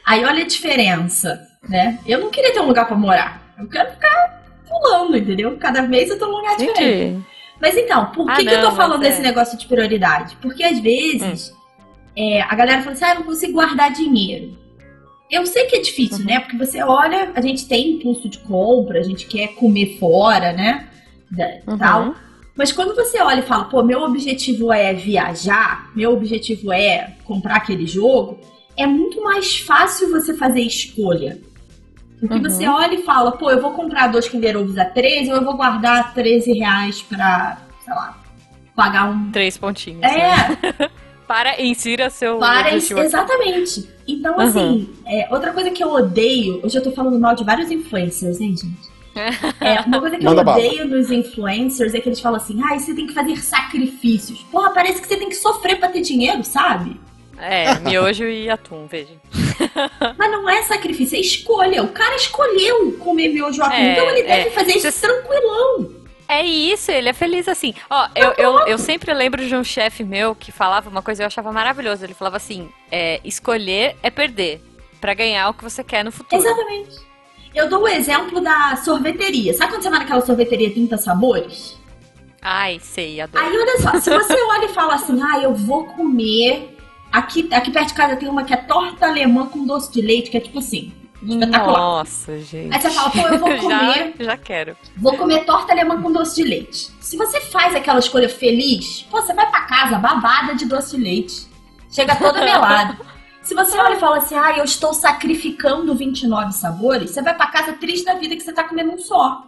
[0.07, 1.99] Aí, olha a diferença, né?
[2.07, 3.43] Eu não queria ter um lugar pra morar.
[3.59, 5.57] Eu quero ficar pulando, entendeu?
[5.59, 6.83] Cada vez eu tô num lugar diferente.
[6.83, 7.25] Entendi.
[7.61, 9.11] Mas então, por Ah, que, que eu não, tô falando mas é.
[9.11, 10.37] desse negócio de prioridade?
[10.41, 11.53] Porque às vezes
[12.17, 14.57] é, a galera fala assim, ah, eu não consigo guardar dinheiro.
[15.31, 16.25] Eu sei que é difícil, Uhum.
[16.27, 16.41] né?
[16.41, 20.87] Porque você olha, a gente tem impulso de compra, a gente quer comer fora, né?
[21.31, 21.79] Da- Uhum.
[21.79, 22.15] Tal.
[22.57, 27.57] Mas quando você olha e fala, pô, meu objetivo é viajar, meu objetivo é comprar
[27.57, 28.39] aquele jogo,
[28.77, 31.39] é muito mais fácil você fazer escolha.
[32.19, 32.43] Porque Uhum.
[32.43, 35.45] você olha e fala, pô, eu vou comprar dois Kinder Ovos a 13 ou eu
[35.45, 38.19] vou guardar 13 reais pra, sei lá,
[38.75, 39.31] pagar um.
[39.31, 40.01] Três pontinhos.
[40.01, 40.19] né?
[40.19, 40.91] É,
[41.27, 43.87] Para, insira seu para objetivo exatamente.
[44.07, 44.41] Então, Uhum.
[44.41, 48.41] assim, é, outra coisa que eu odeio, hoje eu tô falando mal de vários influencers,
[48.41, 48.96] hein, gente?
[49.61, 50.59] É, uma coisa que Manda eu bala.
[50.59, 54.41] odeio nos influencers é que eles falam assim, ah, você tem que fazer sacrifícios.
[54.51, 57.01] Porra, parece que você tem que sofrer pra ter dinheiro, sabe?
[57.39, 59.13] É, miojo e atum, veja.
[60.17, 61.83] Mas não é sacrifício, é escolha.
[61.83, 64.37] O cara escolheu comer miojo atum, É, então ele é.
[64.45, 65.91] deve fazer isso tranquilão.
[66.29, 67.73] É isso, ele é feliz assim.
[67.89, 71.23] Ó, eu, eu, eu sempre lembro de um chefe meu que falava uma coisa que
[71.25, 72.05] eu achava maravilhosa.
[72.05, 74.61] Ele falava assim: é, escolher é perder.
[75.01, 76.41] Pra ganhar o que você quer no futuro.
[76.43, 76.97] Exatamente.
[77.57, 79.53] Eu dou o exemplo da sorveteria.
[79.55, 81.77] Sabe quando você vai naquela sorveteria 30 sabores?
[82.43, 83.45] Ai, sei, adoro.
[83.45, 86.77] Aí olha só, se você olha e fala assim, ah, eu vou comer
[87.17, 90.31] Aqui, aqui perto de casa tem uma que é torta alemã com doce de leite,
[90.31, 90.93] que é tipo assim.
[91.23, 91.79] Espetacular.
[91.79, 92.75] Nossa, gente.
[92.75, 94.15] Aí você fala, pô, eu vou comer.
[94.19, 94.77] já, já quero.
[94.97, 96.93] Vou comer torta alemã com doce de leite.
[97.01, 101.03] Se você faz aquela escolha feliz, pô, você vai pra casa babada de doce de
[101.03, 101.47] leite.
[101.91, 102.99] Chega toda melada.
[103.47, 107.47] Se você olha e fala assim, ah, eu estou sacrificando 29 sabores, você vai pra
[107.47, 109.45] casa triste da vida que você tá comendo um só.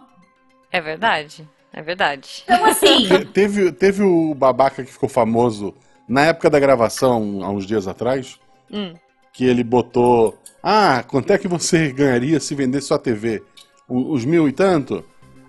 [0.71, 1.47] É verdade.
[1.73, 2.43] É verdade.
[2.45, 3.07] Então, assim.
[3.07, 5.73] Te- Teve, teve o babaca que ficou famoso
[6.07, 8.39] na época da gravação, há uns dias atrás,
[8.71, 8.93] Hum.
[9.33, 10.37] que ele botou.
[10.63, 13.43] Ah, quanto é que você ganharia se vendesse sua TV?
[13.87, 15.03] O- Os mil e tanto?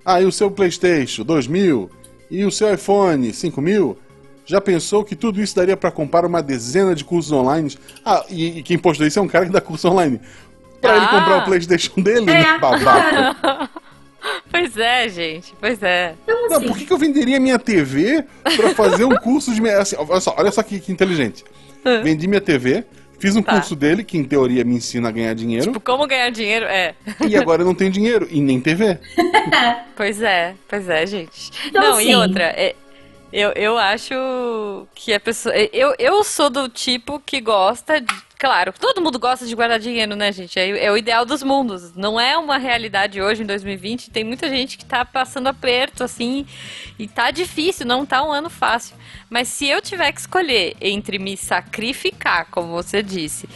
[0.05, 1.23] Ah, e o seu PlayStation?
[1.23, 1.89] Dois mil?
[2.31, 3.33] E o seu iPhone?
[3.33, 3.97] Cinco mil?
[4.51, 7.73] Já pensou que tudo isso daria pra comprar uma dezena de cursos online?
[8.05, 10.21] Ah, e, e quem postou isso é um cara que dá curso online.
[10.81, 11.09] Pra ele Ah.
[11.09, 12.43] comprar o PlayStation dele, É.
[12.43, 13.71] né, babaca.
[14.51, 15.55] Pois é, gente.
[15.59, 16.15] Pois é.
[16.25, 16.67] Então, Não, assim.
[16.67, 18.25] por que, que eu venderia minha TV
[18.57, 19.63] pra fazer um curso de.
[19.63, 21.43] me- Assim, olha só, olha só que, que inteligente.
[22.03, 22.85] Vendi minha TV,
[23.19, 23.53] fiz um Tá.
[23.55, 26.67] curso dele, que em teoria me ensina a ganhar dinheiro, Tipo, como ganhar dinheiro?
[26.67, 26.95] É.
[27.27, 28.99] e agora eu não tenho dinheiro, e nem TV.
[29.97, 31.51] Pois é, pois é, gente.
[31.69, 32.75] Então, não, e assim- outra, é,
[33.33, 35.55] eu, eu acho que a pessoa.
[35.55, 38.31] Eu, eu sou do tipo que gosta de.
[38.39, 40.59] Claro, todo mundo gosta de guardar dinheiro, né, gente?
[40.59, 41.95] É, é o ideal dos mundos.
[41.95, 44.11] Não é uma realidade hoje, em 2020.
[44.11, 46.47] Tem muita gente que tá passando aperto, assim,
[46.99, 48.97] e tá difícil, não tá um ano fácil.
[49.29, 53.47] Mas se eu tiver que escolher entre me sacrificar, como você disse,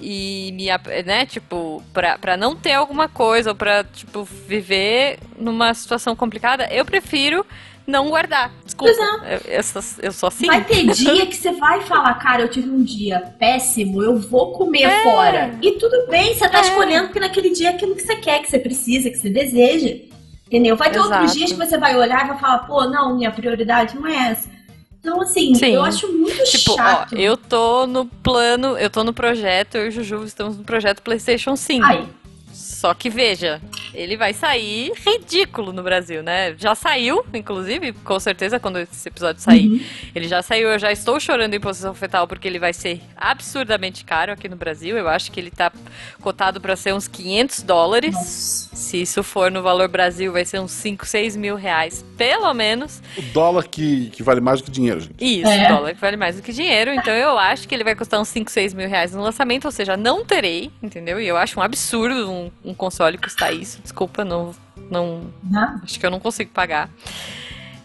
[0.00, 0.66] e me,
[1.04, 6.66] né, tipo, pra, pra não ter alguma coisa ou pra, tipo, viver numa situação complicada,
[6.72, 7.44] eu prefiro
[7.86, 8.52] não guardar.
[8.64, 8.92] Desculpa.
[9.24, 10.46] Eu, eu sou, eu sou assim.
[10.46, 14.52] Vai ter dia que você vai falar, cara, eu tive um dia péssimo, eu vou
[14.52, 15.02] comer É.
[15.02, 15.58] fora.
[15.60, 16.62] E tudo bem, você tá É.
[16.62, 19.96] escolhendo porque naquele dia é aquilo que você quer, que você precisa, que você deseja.
[20.46, 20.76] Entendeu?
[20.76, 21.36] Vai ter outros Exato.
[21.38, 24.48] dias que você vai olhar e vai falar, pô, não, minha prioridade não é essa.
[24.98, 25.74] Então, assim, Sim.
[25.74, 27.16] eu acho muito Tipo, ó, chato.
[27.16, 31.00] eu tô no plano, eu tô no projeto, eu e o Juju estamos no projeto
[31.02, 31.86] PlayStation 5.
[31.86, 32.04] Aí,
[32.80, 33.60] Só que veja,
[33.92, 36.54] ele vai sair ridículo no Brasil, né?
[36.56, 39.68] Já saiu, inclusive, com certeza, quando esse episódio sair.
[39.68, 39.80] Uhum.
[40.14, 44.02] Ele já saiu, eu já estou chorando em posição fetal porque ele vai ser absurdamente
[44.02, 44.96] caro aqui no Brasil.
[44.96, 45.70] Eu acho que ele tá
[46.22, 48.14] cotado para ser uns 500 dólares.
[48.14, 48.76] Nossa.
[48.76, 53.02] Se isso for no valor Brasil, vai ser uns 5, 6 mil reais, pelo menos.
[53.14, 55.16] O dólar que, que vale mais do que dinheiro, gente.
[55.20, 55.68] Isso, É.
[55.68, 56.94] dólar que vale mais do que dinheiro.
[56.94, 59.70] Então eu acho que ele vai custar uns 5, 6 mil reais no lançamento, ou
[59.70, 61.20] seja, não terei, entendeu?
[61.20, 63.80] E eu acho um absurdo um, um console custar isso.
[63.82, 64.54] Desculpa, não,
[64.90, 65.22] não.
[65.42, 65.80] Né?
[65.82, 66.88] Acho que eu não consigo pagar.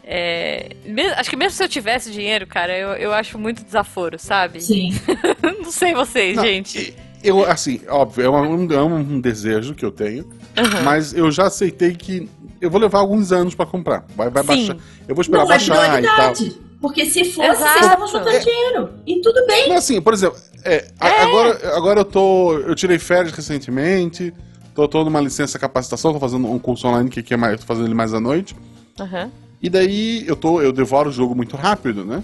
[0.03, 4.19] É, me- acho que mesmo se eu tivesse dinheiro, cara, eu, eu acho muito desaforo,
[4.19, 4.61] sabe?
[4.61, 4.91] Sim.
[5.41, 6.95] não sei vocês, Não, gente.
[7.23, 10.83] Eu, assim, óbvio, é um, é um desejo que eu tenho, Uhum.
[10.83, 12.29] mas eu já aceitei que
[12.61, 14.05] eu vou levar alguns anos pra comprar.
[14.15, 14.47] Vai, vai Sim.
[14.47, 14.77] baixar.
[15.07, 16.33] Eu vou esperar Não é baixar e tal.
[16.79, 17.63] Porque se fosse, Exato.
[17.63, 18.89] vocês estavam juntando dinheiro.
[19.07, 19.69] E tudo bem.
[19.69, 22.53] Mas assim, por exemplo, é, a- Agora, agora eu tô.
[22.59, 24.31] Eu tirei férias recentemente,
[24.75, 27.65] tô, tô numa licença capacitação, tô fazendo um curso online que, que é mais, tô
[27.65, 28.55] fazendo ele mais à noite.
[28.99, 29.31] Uhum.
[29.61, 32.23] E daí eu tô, eu devoro o jogo muito rápido, né?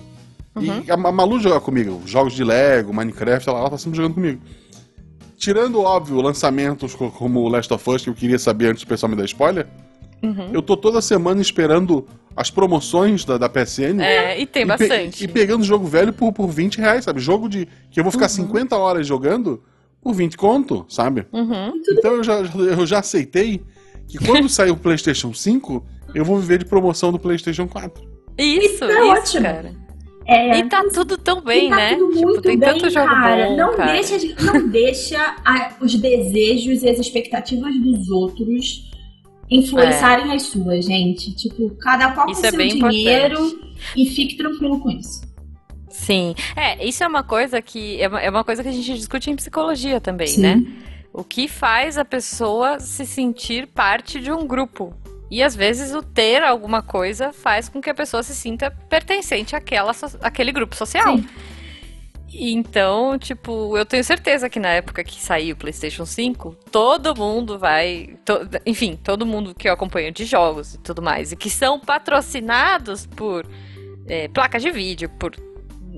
[0.56, 0.84] Uhum.
[0.86, 4.14] E a, a Malu joga comigo, jogos de Lego, Minecraft, ela, ela tá sempre jogando
[4.16, 4.40] comigo.
[5.38, 8.88] Tirando, óbvio, lançamentos co- como o Last of Us, que eu queria saber antes do
[8.88, 9.66] pessoal me dar spoiler,
[10.22, 10.50] Uhum.
[10.54, 14.00] eu tô toda semana esperando as promoções da, da PSN.
[14.00, 15.24] É, e tem e pe- bastante.
[15.24, 17.20] E pegando jogo velho por, por 20 reais, sabe?
[17.20, 17.68] Jogo de.
[17.90, 18.20] que eu vou Uhum.
[18.20, 19.64] ficar 50 horas jogando
[20.02, 21.26] por 20 conto, sabe?
[21.32, 21.74] Uhum.
[21.92, 23.62] Então eu já, eu já aceitei
[24.08, 25.86] que quando sair o PlayStation 5,
[26.16, 28.04] eu vou viver de promoção do PlayStation 4.
[28.38, 29.44] Isso, Isso é isso, ótimo.
[29.44, 29.82] cara.
[30.26, 31.96] É, E tá tudo tão bem, tá né?
[31.96, 33.48] tudo Tipo, muito tem bem, tanto jogo cara.
[33.48, 33.92] bom, não cara.
[33.94, 38.90] deixa, de- não deixa a- os desejos e as expectativas dos outros
[39.50, 41.36] influenciarem as suas, gente.
[41.36, 43.92] Tipo, cada qual com Isso é seu bem dinheiro importante.
[43.98, 45.22] e fique tranquilo com isso.
[46.02, 46.34] Sim.
[46.56, 49.30] É, isso é uma coisa que é uma, é uma coisa que a gente discute
[49.30, 50.42] em psicologia também, Sim.
[50.42, 50.64] né?
[51.14, 54.94] O que faz a pessoa se sentir parte de um grupo.
[55.30, 59.56] E às vezes o ter alguma coisa faz com que a pessoa se sinta pertencente
[59.56, 59.92] àquela,
[60.22, 61.18] àquele grupo social.
[61.18, 61.28] Sim.
[62.34, 67.60] Então, tipo, eu tenho certeza que na época que saiu o PlayStation 5, todo mundo
[67.60, 68.16] vai.
[68.24, 71.78] to- enfim, todo mundo que eu acompanho de jogos e tudo mais, e que são
[71.80, 73.46] patrocinados por
[74.08, 75.36] é, placas de vídeo, por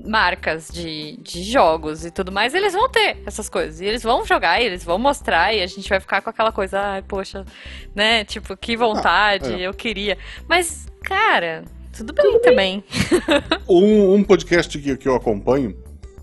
[0.06, 3.80] marcas de, de jogos e tudo mais, eles vão ter essas coisas.
[3.80, 6.52] E eles vão jogar, e eles vão mostrar, e a gente vai ficar com aquela
[6.52, 7.44] coisa, ai, poxa,
[7.94, 8.24] né?
[8.24, 9.66] Tipo, que vontade, é.
[9.66, 10.18] eu queria.
[10.48, 11.64] Mas, cara,
[11.96, 12.84] tudo bem também.
[13.68, 15.74] Um, um podcast que, que eu acompanho,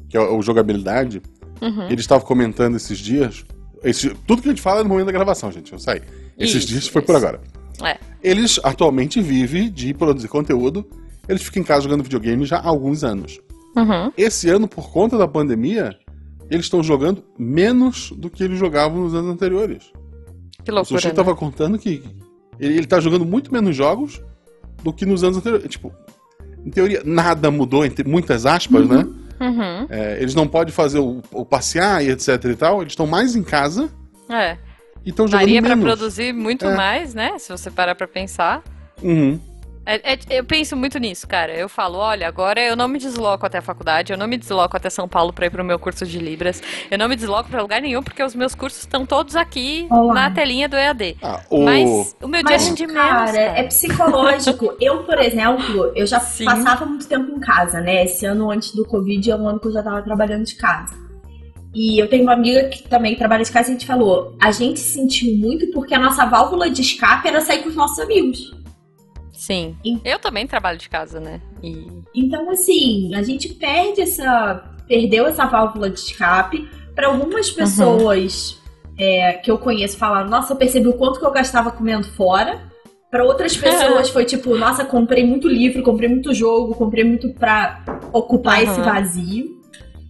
[0.10, 1.22] que é o Jogabilidade,
[1.62, 1.86] Uhum.
[1.92, 3.46] ele estava comentando esses dias.
[3.84, 5.72] esse- tudo que a gente fala é no momento da gravação, gente.
[5.72, 6.02] Eu saí.
[6.38, 7.24] Esses Isso, dias foi por isso.
[7.26, 7.42] agora.
[7.84, 7.98] É.
[8.24, 10.88] Eles atualmente vivem de produzir conteúdo.
[11.30, 13.40] Eles ficam em casa jogando videogame já há alguns anos.
[13.76, 14.12] Uhum.
[14.18, 15.98] Esse ano, por conta da pandemia,
[16.50, 19.92] eles estão jogando menos do que eles jogavam nos anos anteriores.
[20.64, 21.00] Que o loucura.
[21.00, 21.14] Sushi né?
[21.14, 22.04] tava contando que
[22.60, 24.22] ele, ele tá jogando muito menos jogos
[24.84, 25.68] do que nos anos anteriores.
[25.70, 25.92] Tipo,
[26.66, 29.08] em teoria, nada mudou, entre muitas aspas, né?
[29.40, 29.88] Uhum.
[29.90, 32.82] É, eles não podem fazer o, o passear e etc e tal.
[32.82, 33.90] Eles estão mais em casa
[34.30, 34.58] É.
[35.04, 35.84] e estão jogando Daria pra menos.
[35.96, 36.76] produzir muito É.
[36.76, 37.40] mais, né?
[37.40, 38.62] Se você parar pra pensar.
[39.02, 39.40] Uhum.
[39.86, 41.54] É- é- eu penso muito nisso, cara.
[41.54, 44.78] Eu falo, olha, agora eu não me desloco até a faculdade, eu não me desloco
[44.78, 47.62] até São Paulo pra ir pro meu curso de Libras, eu não me desloco pra
[47.62, 50.14] lugar nenhum porque os meus cursos estão todos aqui Olá.
[50.14, 51.18] na telinha do EAD.
[51.22, 51.64] Ah, o...
[51.64, 53.60] Mas o meu dia Mas, rende menos, cara, cara.
[53.60, 54.74] é psicológico.
[54.80, 56.46] eu, por exemplo, eu já Sim.
[56.46, 58.04] passava muito tempo em casa, né?
[58.06, 60.94] Esse ano antes do Covid é um ano que eu já tava trabalhando de casa.
[61.74, 64.52] E eu tenho uma amiga que também trabalha de casa e a gente falou: a
[64.52, 68.54] gente sentiu muito porque a nossa válvula de escape era sair com os nossos amigos.
[69.42, 69.76] Sim.
[69.84, 71.42] Em- Eu também trabalho de casa, né?
[71.64, 74.64] E Então, assim, a gente perde essa.
[74.88, 76.70] Perdeu essa válvula de escape.
[76.94, 78.60] Para algumas pessoas
[79.00, 82.62] é, que eu conheço falaram, nossa, eu percebi o quanto que eu gastava comendo fora.
[83.10, 87.84] Para outras pessoas foi tipo, nossa, comprei muito livro, comprei muito jogo, comprei muito pra
[88.14, 88.72] ocupar Aham.
[88.72, 89.60] esse vazio.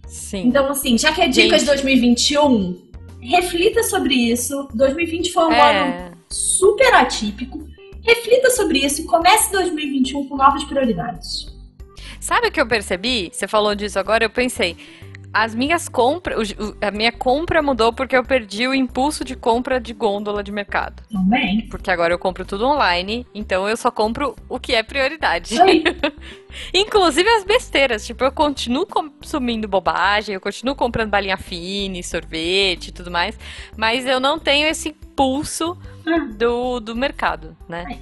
[0.06, 0.46] sim.
[0.46, 1.70] Então, assim, já que é dicas Gente.
[1.70, 2.82] 2021,
[3.18, 4.68] reflita sobre isso.
[4.74, 5.54] 2020 foi um ano
[5.94, 6.12] é.
[6.28, 7.71] super atípico.
[8.02, 9.04] Reflita sobre isso.
[9.06, 11.52] Comece 2021 com novas prioridades.
[12.20, 13.30] Sabe o que eu percebi?
[13.32, 14.76] Você falou disso agora, eu pensei.
[15.32, 19.94] As minhas compras, a minha compra mudou porque eu perdi o impulso de compra de
[19.94, 21.02] gôndola de mercado.
[21.10, 21.66] Também.
[21.68, 25.56] Porque agora eu compro tudo online, então eu só compro o que é prioridade.
[26.74, 28.06] Inclusive as besteiras.
[28.06, 33.38] Tipo, eu continuo consumindo bobagem, eu continuo comprando balinha fine, sorvete e tudo mais,
[33.74, 36.18] mas eu não tenho esse impulso Ah.
[36.36, 38.00] do, do mercado, né?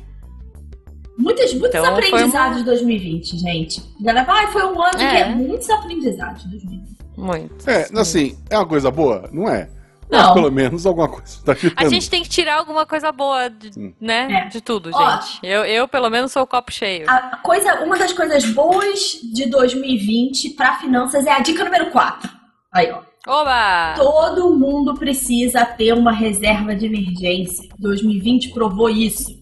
[1.18, 3.82] Muitos, muitos Então, aprendizados de 2020, gente.
[4.00, 5.20] A galera fala, ah, foi um ano que É.
[5.20, 6.90] é muitos aprendizados de 2020.
[7.16, 7.68] Muito.
[7.68, 9.28] É, assim, é uma coisa boa?
[9.30, 9.68] Não é.
[10.10, 10.18] Não.
[10.18, 11.90] Mas pelo menos alguma coisa tá A ficando.
[11.90, 14.44] gente tem que tirar alguma coisa boa, de- né?
[14.46, 14.48] É.
[14.48, 15.10] De tudo, Ó.
[15.20, 15.38] gente.
[15.42, 17.08] Eu, eu, pelo menos, sou o copo cheio.
[17.08, 22.28] A coisa, uma das coisas boas de 2020 para finanças é a dica número 4.
[22.72, 23.02] Aí, ó.
[23.26, 23.94] Oba!
[23.96, 27.68] Todo mundo precisa ter uma reserva de emergência.
[27.78, 29.38] 2020 provou isso.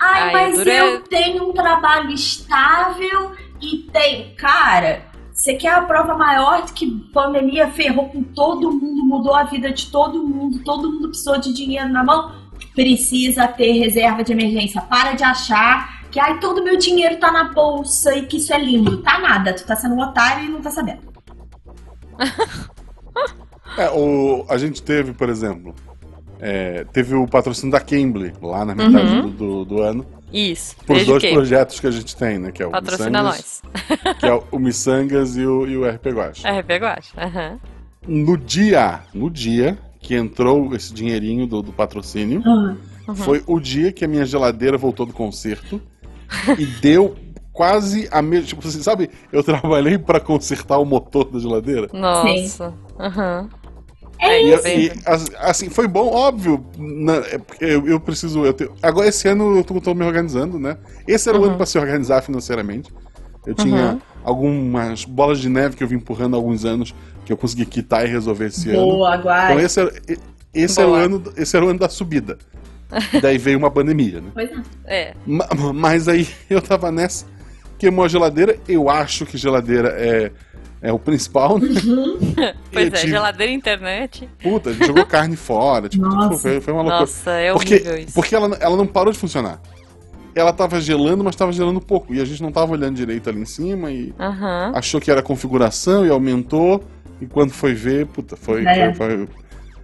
[0.00, 4.34] Ai, Ai, mas dura- eu tenho um trabalho estável e tenho.
[4.36, 9.44] Cara, você quer a prova maior de que pandemia ferrou com todo mundo, mudou a
[9.44, 12.32] vida de todo mundo, todo mundo precisou de dinheiro na mão?
[12.74, 14.80] Precisa ter reserva de emergência.
[14.80, 18.58] Para de achar que ai, todo meu dinheiro tá na bolsa e que isso é
[18.58, 19.02] lindo.
[19.02, 21.00] Tá nada, tu tá sendo um otário e não tá sabendo.
[23.78, 25.74] É, o, a gente teve, por exemplo,
[26.40, 29.22] é, teve o patrocínio da Cambly lá na metade Uhum.
[29.22, 30.04] do, do, do ano.
[30.32, 30.76] Isso.
[30.86, 32.52] Por Desde dois que projetos que a gente tem, né?
[32.52, 34.16] Que é o patrocina Missangas, nós.
[34.18, 36.42] que é o Missangas e o, e o RP Guache.
[36.46, 37.12] RP Guache.
[37.16, 37.58] Aham.
[38.06, 42.76] No dia, no dia que entrou esse dinheirinho do, do patrocínio, Ah,
[43.08, 43.14] Uhum.
[43.14, 45.80] foi o dia que a minha geladeira voltou do concerto
[46.58, 47.16] e deu
[47.54, 48.46] quase a mesma.
[48.48, 51.88] Tipo, você sabe, eu trabalhei pra consertar o motor da geladeira.
[51.90, 52.74] Nossa.
[53.00, 53.48] Aham.
[54.20, 54.68] É E, isso.
[54.68, 56.64] e, as- assim, foi bom, óbvio.
[56.76, 58.44] na- é porque eu, eu preciso.
[58.44, 60.76] Eu tenho- agora, esse ano eu tô, tô me organizando, né?
[61.06, 61.48] Esse era o Uhum.
[61.48, 62.92] ano pra se organizar financeiramente.
[63.46, 64.00] Eu tinha Uhum.
[64.24, 66.94] algumas bolas de neve que eu vim empurrando há alguns anos
[67.24, 68.78] que eu consegui quitar e resolver esse ano.
[68.80, 69.62] boa, Então aguarde.
[69.62, 69.92] esse era,
[70.52, 71.02] esse, era o Boa.
[71.04, 72.36] ano, esse era o ano da subida.
[73.12, 74.28] E daí veio uma pandemia, né?
[74.34, 74.54] Pois é.
[74.86, 75.14] É.
[75.26, 77.26] Ma- Mas aí eu tava nessa,
[77.78, 78.56] queimou a geladeira.
[78.68, 80.32] Eu acho que geladeira é,
[80.80, 81.68] é o principal, né?
[82.72, 84.28] Pois Eu é, tive- geladeira e internet.
[84.42, 85.88] Puta, a gente jogou carne fora.
[85.88, 86.38] Tipo, Nossa.
[86.38, 87.00] foi, foi uma loucura.
[87.00, 88.14] Nossa, é porque horrível isso.
[88.14, 89.60] porque ela, ela não parou de funcionar.
[90.34, 92.14] Ela tava gelando, mas tava gelando pouco.
[92.14, 94.72] E a gente não tava olhando direito ali em cima e Aham.
[94.74, 96.84] achou que era configuração e aumentou.
[97.20, 98.64] E quando foi ver, puta, foi.
[98.64, 98.94] É.
[98.94, 99.28] foi- foi-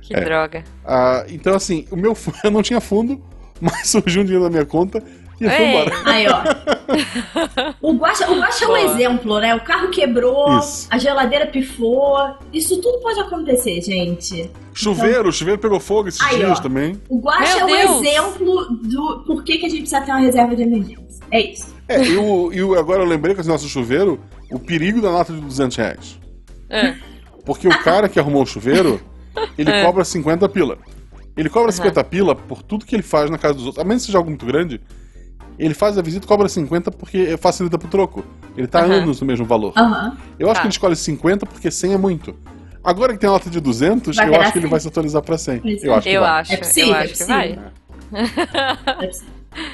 [0.02, 0.20] Que É.
[0.20, 0.62] droga.
[0.84, 2.14] Ah, então, assim, o meu
[2.44, 3.20] eu não tinha fundo,
[3.60, 5.02] mas surgiu um dinheiro na minha conta
[5.40, 5.70] e fui Ei.
[5.70, 5.92] embora.
[6.04, 6.42] Aí, ó.
[7.80, 9.54] O Guaxa, o Guaxa é um exemplo, né?
[9.54, 10.86] O carro quebrou, Isso.
[10.90, 12.16] a geladeira pifou.
[12.52, 14.50] Isso tudo pode acontecer, gente.
[14.72, 16.62] Chuveiro, o chuveiro pegou fogo esses Aí, dias ó.
[16.62, 17.00] também.
[17.08, 18.02] O Guaxa é um Deus.
[18.02, 21.04] exemplo do por que, que a gente precisa ter uma reserva de emergência.
[21.30, 21.74] É isso.
[21.88, 24.20] É, e, o, e o- agora eu lembrei com esse nosso chuveiro
[24.50, 26.18] o perigo da nota de 200 reais.
[26.70, 26.94] É.
[27.44, 29.00] Porque o cara que arrumou o chuveiro,
[29.58, 29.84] ele É.
[29.84, 30.78] cobra 50 pila.
[31.36, 31.76] Ele cobra Aham.
[31.76, 33.84] 50 pila por tudo que ele faz na casa dos outros.
[33.84, 34.80] A menos que seja algo muito grande,
[35.58, 38.24] ele faz a visita e cobra 50 porque facilita pro troco.
[38.56, 38.94] Ele tá Aham.
[39.02, 39.72] anos no mesmo valor.
[40.38, 40.60] Eu acho Tá.
[40.62, 42.34] que ele escolhe 50 porque 100 é muito.
[42.82, 44.70] Agora que tem a nota de 200, Vai eu acho que ele 100.
[44.70, 45.60] vai se atualizar pra 100.
[45.64, 46.40] Isso Eu acho que Eu vai.
[46.40, 46.52] acho.
[46.52, 47.36] É possível, eu é acho que possível.
[47.36, 47.58] vai.
[48.12, 49.10] É.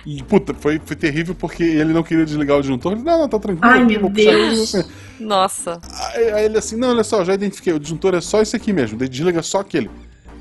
[0.04, 2.92] E, puta, foi, foi terrível porque ele não queria desligar o disjuntor.
[2.92, 3.72] Ele, não, não, tá tranquilo.
[3.72, 4.58] Ai, aqui, meu puxar Deus.
[4.74, 4.90] isso.
[5.18, 5.80] Nossa.
[6.14, 8.72] Aí, aí ele assim, não, olha só, já identifiquei, o disjuntor é só esse aqui
[8.72, 9.90] mesmo, desliga só aquele.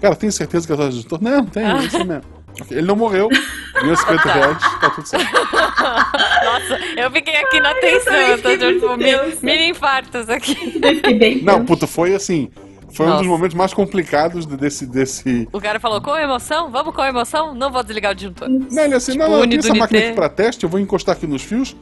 [0.01, 1.21] Cara, tem certeza que é só o disjuntor?
[1.21, 2.23] Não, tem, é isso mesmo.
[2.69, 3.29] Ele não morreu,
[3.73, 5.31] ganhou 50 reais, tá tudo certo.
[5.33, 8.13] Nossa, eu fiquei aqui na tensão.
[8.13, 8.97] Eu tô tipo,
[9.45, 10.79] mini infartos aqui.
[10.81, 12.49] Eu Não, puta, foi assim,
[12.93, 13.21] foi um Nossa.
[13.21, 15.47] dos momentos mais complicados desse, desse...
[15.53, 16.71] O cara falou, com emoção?
[16.71, 17.53] Vamos com emoção?
[17.53, 18.49] Não vou desligar o disjuntor.
[18.49, 19.79] Não, ele assim, Tipo, não, não, tem essa Unidunité.
[19.79, 21.75] máquina aqui pra teste, eu vou encostar aqui nos fios,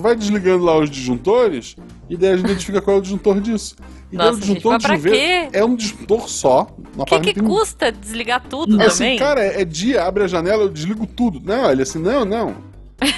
[0.00, 1.76] vai desligando lá os disjuntores,
[2.08, 3.76] e daí a gente identifica qual é o disjuntor disso.
[4.10, 5.48] E daí Nossa, o gente, disjuntor mas de quê?
[5.52, 6.66] é um disjuntor só.
[6.96, 9.18] O que, que tem custa desligar tudo Assim, também?
[9.18, 11.40] cara, é, é dia, abre a janela, eu desligo tudo.
[11.42, 12.54] Não, ele assim, não, não.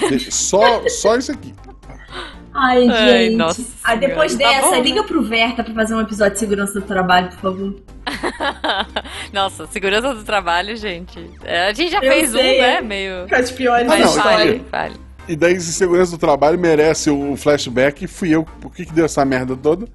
[0.09, 1.53] De- Só, só isso aqui.
[2.57, 3.35] Ai, Ai, gente.
[3.35, 4.55] nossa Aí depois senhora.
[4.55, 4.81] Tá dessa, bom, né?
[4.87, 7.75] liga pro Verta pra fazer um episódio de segurança do trabalho, por favor.
[9.33, 11.29] Nossa, segurança do trabalho, gente.
[11.43, 12.75] É, a gente já Eu fez sei, um, né?
[12.77, 12.81] é.
[12.81, 13.27] Meio.
[13.27, 14.95] Com as piores Ah, não, fale, fale.
[15.27, 18.43] E daí, se segurança do trabalho merece o flashback, fui eu.
[18.61, 19.87] Por que, que deu essa merda toda?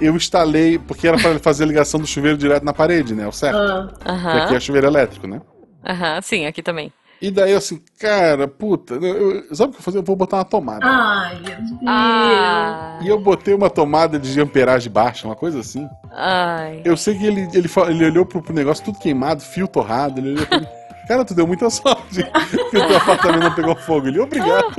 [0.00, 3.26] Eu instalei, porque era pra fazer a ligação do chuveiro direto na parede, né?
[3.26, 3.56] O certo.
[4.04, 5.40] Ah, Que aqui é chuveiro elétrico, né?
[5.86, 6.92] Aham, sim, aqui também.
[7.22, 9.98] E daí, eu assim, cara, puta, eu, eu- sabe o que eu vou fazer?
[9.98, 10.84] Eu vou botar uma tomada.
[10.84, 11.80] Ai, meu Deus.
[11.86, 15.88] Ah, E eu botei uma tomada de amperagem baixa, uma coisa assim.
[16.10, 16.82] ai.
[16.84, 20.32] Eu sei que ele, ele, ele olhou pro, pro negócio tudo queimado, fio torrado, ele
[20.32, 20.46] olhou.
[21.06, 22.22] Cara, tu deu muita sorte
[22.70, 24.08] que o teu apartamento não pegou fogo.
[24.08, 24.74] Ele, obrigado.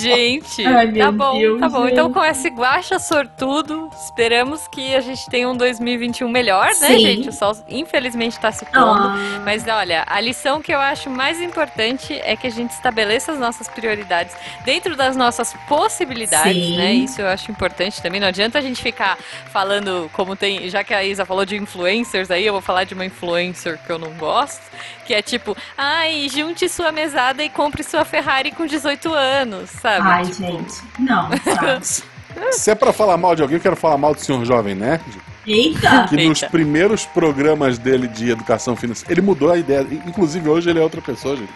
[0.00, 1.82] Gente, Ai, tá bom, Deus, tá bom.
[1.82, 1.92] gente.
[1.92, 6.98] Então, com esse guacha sortudo, esperamos que a gente tenha um 2021 melhor, né, Sim.
[6.98, 7.28] gente?
[7.28, 9.08] O sol, infelizmente, tá se pondo.
[9.08, 13.32] Ah, Mas olha, a lição que eu acho mais importante é que a gente estabeleça
[13.32, 16.76] as nossas prioridades dentro das nossas possibilidades, Sim.
[16.76, 16.92] né?
[16.94, 18.20] Isso eu acho importante também.
[18.20, 19.18] Não adianta a gente ficar
[19.52, 22.94] falando como tem, já que a Isa falou de influencers aí, eu vou falar de
[22.94, 24.62] uma influencer que eu não gosto,
[25.06, 30.06] que é tipo, ai, junte sua mesada e compre sua Ferrari com 18 anos, sabe?
[30.08, 30.74] Ai, Tipo, gente.
[30.98, 31.80] Não, sabe?
[32.52, 35.02] Se é pra falar mal de alguém, eu quero falar mal do senhor Jovem Nerd.
[35.46, 36.06] Eita!
[36.08, 36.50] Que nos Eita.
[36.50, 39.12] primeiros programas dele de educação financeira.
[39.12, 39.86] Ele mudou a ideia.
[40.06, 41.52] Inclusive, hoje ele é outra pessoa, gente.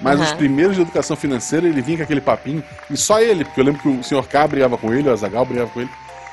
[0.00, 0.36] Mas os Aham.
[0.36, 2.64] primeiros de educação financeira, ele vinha com aquele papinho.
[2.90, 5.44] E só ele, porque eu lembro que o senhor K brigava com ele, o Azagal
[5.44, 5.90] brigava com ele.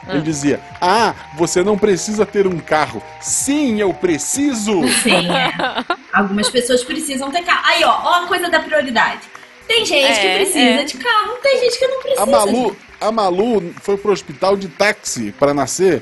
[0.08, 3.02] Ele dizia: Ah, você não precisa ter um carro.
[3.20, 4.88] Sim, eu preciso!
[5.04, 5.52] Sim, é.
[6.14, 7.64] Algumas pessoas precisam ter carro.
[7.66, 9.22] Aí, ó, ó a coisa da prioridade.
[9.68, 10.84] Tem gente É, que precisa é.
[10.84, 12.24] de carro, tem gente que não precisa.
[12.24, 16.02] A Malu, a Malu foi pro hospital de táxi para nascer,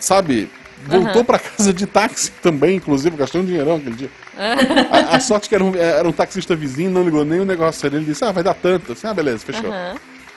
[0.00, 0.50] sabe?
[0.86, 4.10] Voltou pra casa de táxi também, inclusive, gastou um dinheirão aquele dia.
[4.90, 7.86] a, a sorte que era um, era um taxista vizinho, não ligou nem o negócio
[7.86, 7.96] ali.
[7.96, 8.92] Ele disse, ah, vai dar tanto.
[8.92, 9.70] Assim, ah, beleza, fechou.
[9.70, 9.94] aham.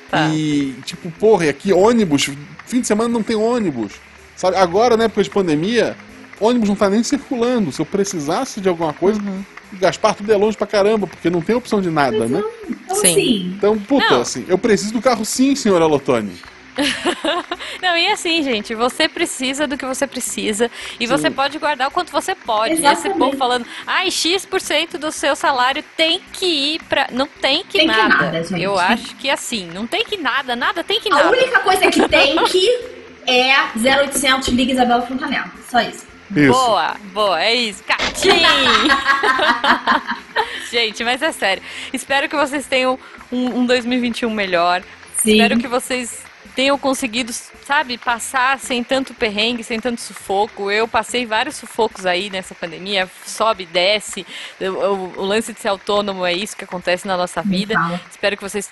[0.09, 0.29] Tá.
[0.29, 2.29] E, tipo, porra, e aqui ônibus,
[2.65, 3.91] fim de semana não tem ônibus.
[4.37, 5.97] Sabe, agora, na época de pandemia,
[6.39, 7.71] ônibus não tá nem circulando.
[7.71, 9.43] Se eu precisasse de alguma coisa, Uhum.
[9.73, 12.41] Gaspar tudo é longe pra caramba, porque não tem opção de nada, né?
[12.69, 13.53] Então, Sim.
[13.57, 14.21] Então, puta, Não.
[14.21, 16.31] assim, eu preciso do carro sim, senhora Lotone.
[17.81, 21.91] Não, e assim, gente, você precisa do que você precisa e você pode guardar o
[21.91, 22.75] quanto você pode.
[22.75, 23.17] Esse Exatamente.
[23.19, 27.07] povo falando, ai, X% do seu salário tem que ir pra.
[27.11, 28.07] Não tem que Tem que nada.
[28.25, 28.61] nada, gente.
[28.61, 31.29] Eu acho que assim, não tem que nada, nada tem que a nada.
[31.29, 32.79] única coisa que tem que
[33.27, 35.51] é 0800 Liga Isabela Fontanella.
[35.69, 36.06] Só isso.
[36.35, 36.51] Isso.
[36.51, 37.83] Boa, boa, é isso.
[37.83, 38.29] Catim!
[40.71, 41.63] gente, mas é sério.
[41.93, 42.99] Espero que vocês tenham
[43.31, 44.81] um, um 2021 melhor.
[45.21, 45.33] Sim.
[45.33, 46.19] Espero que vocês
[46.55, 47.31] tenham conseguido,
[47.65, 50.71] sabe, passar sem tanto perrengue, sem tanto sufoco.
[50.71, 54.25] Eu passei vários sufocos aí nessa pandemia, sobe, desce.
[54.59, 57.75] O, o- lance de ser autônomo é isso que acontece na nossa vida.
[58.09, 58.69] Espero que vocês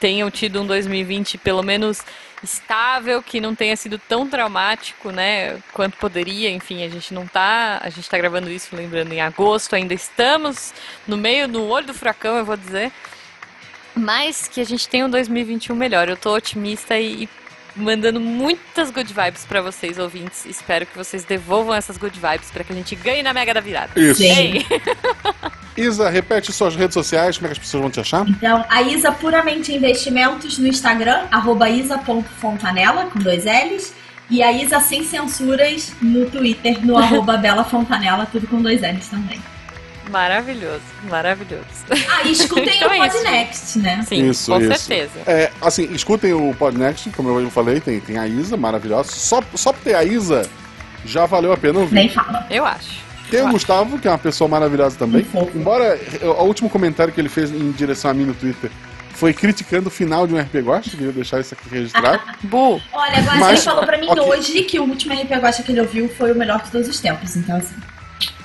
[0.00, 2.02] tenham tido um 2020 pelo menos
[2.42, 6.50] estável, que não tenha sido tão traumático, né, quanto poderia.
[6.50, 10.72] Enfim, a gente não tá, a gente tá gravando isso lembrando em agosto, ainda estamos
[11.06, 12.92] no meio no olho do furacão, eu vou dizer.
[13.94, 16.08] Mas que a gente tenha um 2021 melhor.
[16.08, 17.28] Eu tô otimista e, e
[17.78, 20.44] mandando muitas good vibes pra vocês ouvintes.
[20.46, 23.60] Espero que vocês devolvam essas good vibes pra que a gente ganhe na Mega da
[23.60, 23.90] Virada.
[23.96, 24.22] Isso.
[24.22, 24.64] Sim.
[25.76, 28.28] Isa, repete suas redes sociais, como é que as pessoas vão te achar?
[28.28, 33.94] Então, a Isa Puramente Investimentos no Instagram, arroba isa.fontanella, com dois L's.
[34.30, 39.08] E a Isa Sem Censuras no Twitter, no arroba Bela Fontanella, tudo com dois L's
[39.08, 39.40] também.
[40.10, 41.64] Maravilhoso, maravilhoso.
[41.90, 43.08] Ah, e escutem Então o é.
[43.08, 44.02] Podnext, né?
[44.06, 44.78] Sim, Isso, com isso.
[44.82, 45.10] certeza.
[45.26, 49.10] É, assim, escutem o Podnext, como eu falei, tem, tem a Isa, maravilhosa.
[49.12, 50.48] Só, só por ter a Isa,
[51.04, 51.94] já valeu a pena ouvir.
[51.94, 52.46] Nem fala.
[52.50, 53.06] Eu acho.
[53.30, 53.54] Tem Eu o acho.
[53.56, 55.22] Gustavo, que é uma pessoa maravilhosa também.
[55.22, 55.58] Um fofo.
[55.58, 58.70] Embora o último comentário que ele fez em direção a mim no Twitter
[59.12, 62.20] foi criticando o final de um RP Gosta, queria deixar isso aqui registrado.
[62.44, 64.22] Bu, Olha, agora Mas- ele falou pra mim ok.
[64.22, 67.00] hoje que o último RP Gosta que ele ouviu foi o melhor de todos os
[67.00, 67.36] tempos.
[67.36, 67.74] Então, assim,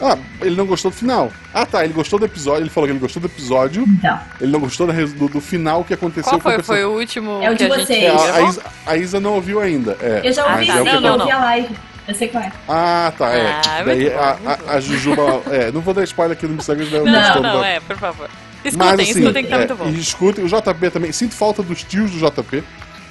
[0.01, 1.31] Ah, ele não gostou do final.
[1.53, 4.51] Ah, tá, ele gostou do episódio, ele falou que ele gostou do episódio, Então, ele
[4.51, 6.63] não gostou do, do final que aconteceu Qual foi?
[6.63, 8.03] Foi o último É o que de a gente vocês.
[8.03, 8.41] É, a, a?
[8.43, 9.97] Isa, a Isa não ouviu ainda.
[10.01, 10.73] É, eu já ouvi tá.
[10.77, 11.75] é o que Não, eu não, ouvi a live.
[12.05, 12.51] Eu sei qual é.
[12.67, 13.61] Ah, tá, é.
[13.65, 15.41] Ah, Daí muito bom, a, a, a Jujuba.
[15.49, 17.79] É, não vou dar spoiler aqui no Instagram, daí eu Não, gostou não, da- é,
[17.79, 18.29] por favor.
[18.65, 19.87] Escutem, Mas assim, escutem que tá é, muito bom.
[19.89, 21.11] e escutem, o JP também.
[21.11, 22.63] Sinto falta dos tios do JP.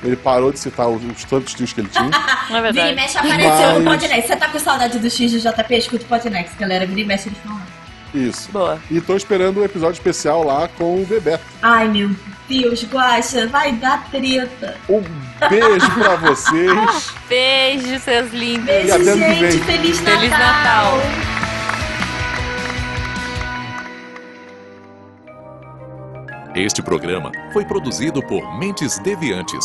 [0.02, 2.10] Ele parou de citar os, os tantos tios que ele tinha.
[2.50, 2.94] Não é Vira e verdade.
[2.96, 4.26] mexe apareceu no Mas- Podnext.
[4.28, 5.74] Você tá com saudade do X do JP?
[5.76, 6.84] Escuta o Podnext, galera.
[6.86, 7.62] Vira e mexe eles falam.
[8.12, 8.50] Isso.
[8.52, 8.78] Boa.
[8.90, 11.44] E tô esperando o episódio especial lá com o Bebeto.
[11.62, 12.10] Ai, meu
[12.48, 14.76] Deus, Guaxa, vai dar treta.
[14.88, 15.02] Um
[15.48, 17.10] beijo pra vocês.
[17.28, 18.64] Beijo, seus lindos.
[18.68, 19.40] E Beijo, até ano que gente.
[19.40, 19.62] vem.
[19.62, 20.18] Feliz Natal.
[20.18, 20.98] Feliz Natal.
[26.54, 29.64] Este programa foi produzido por Mentes Deviantes.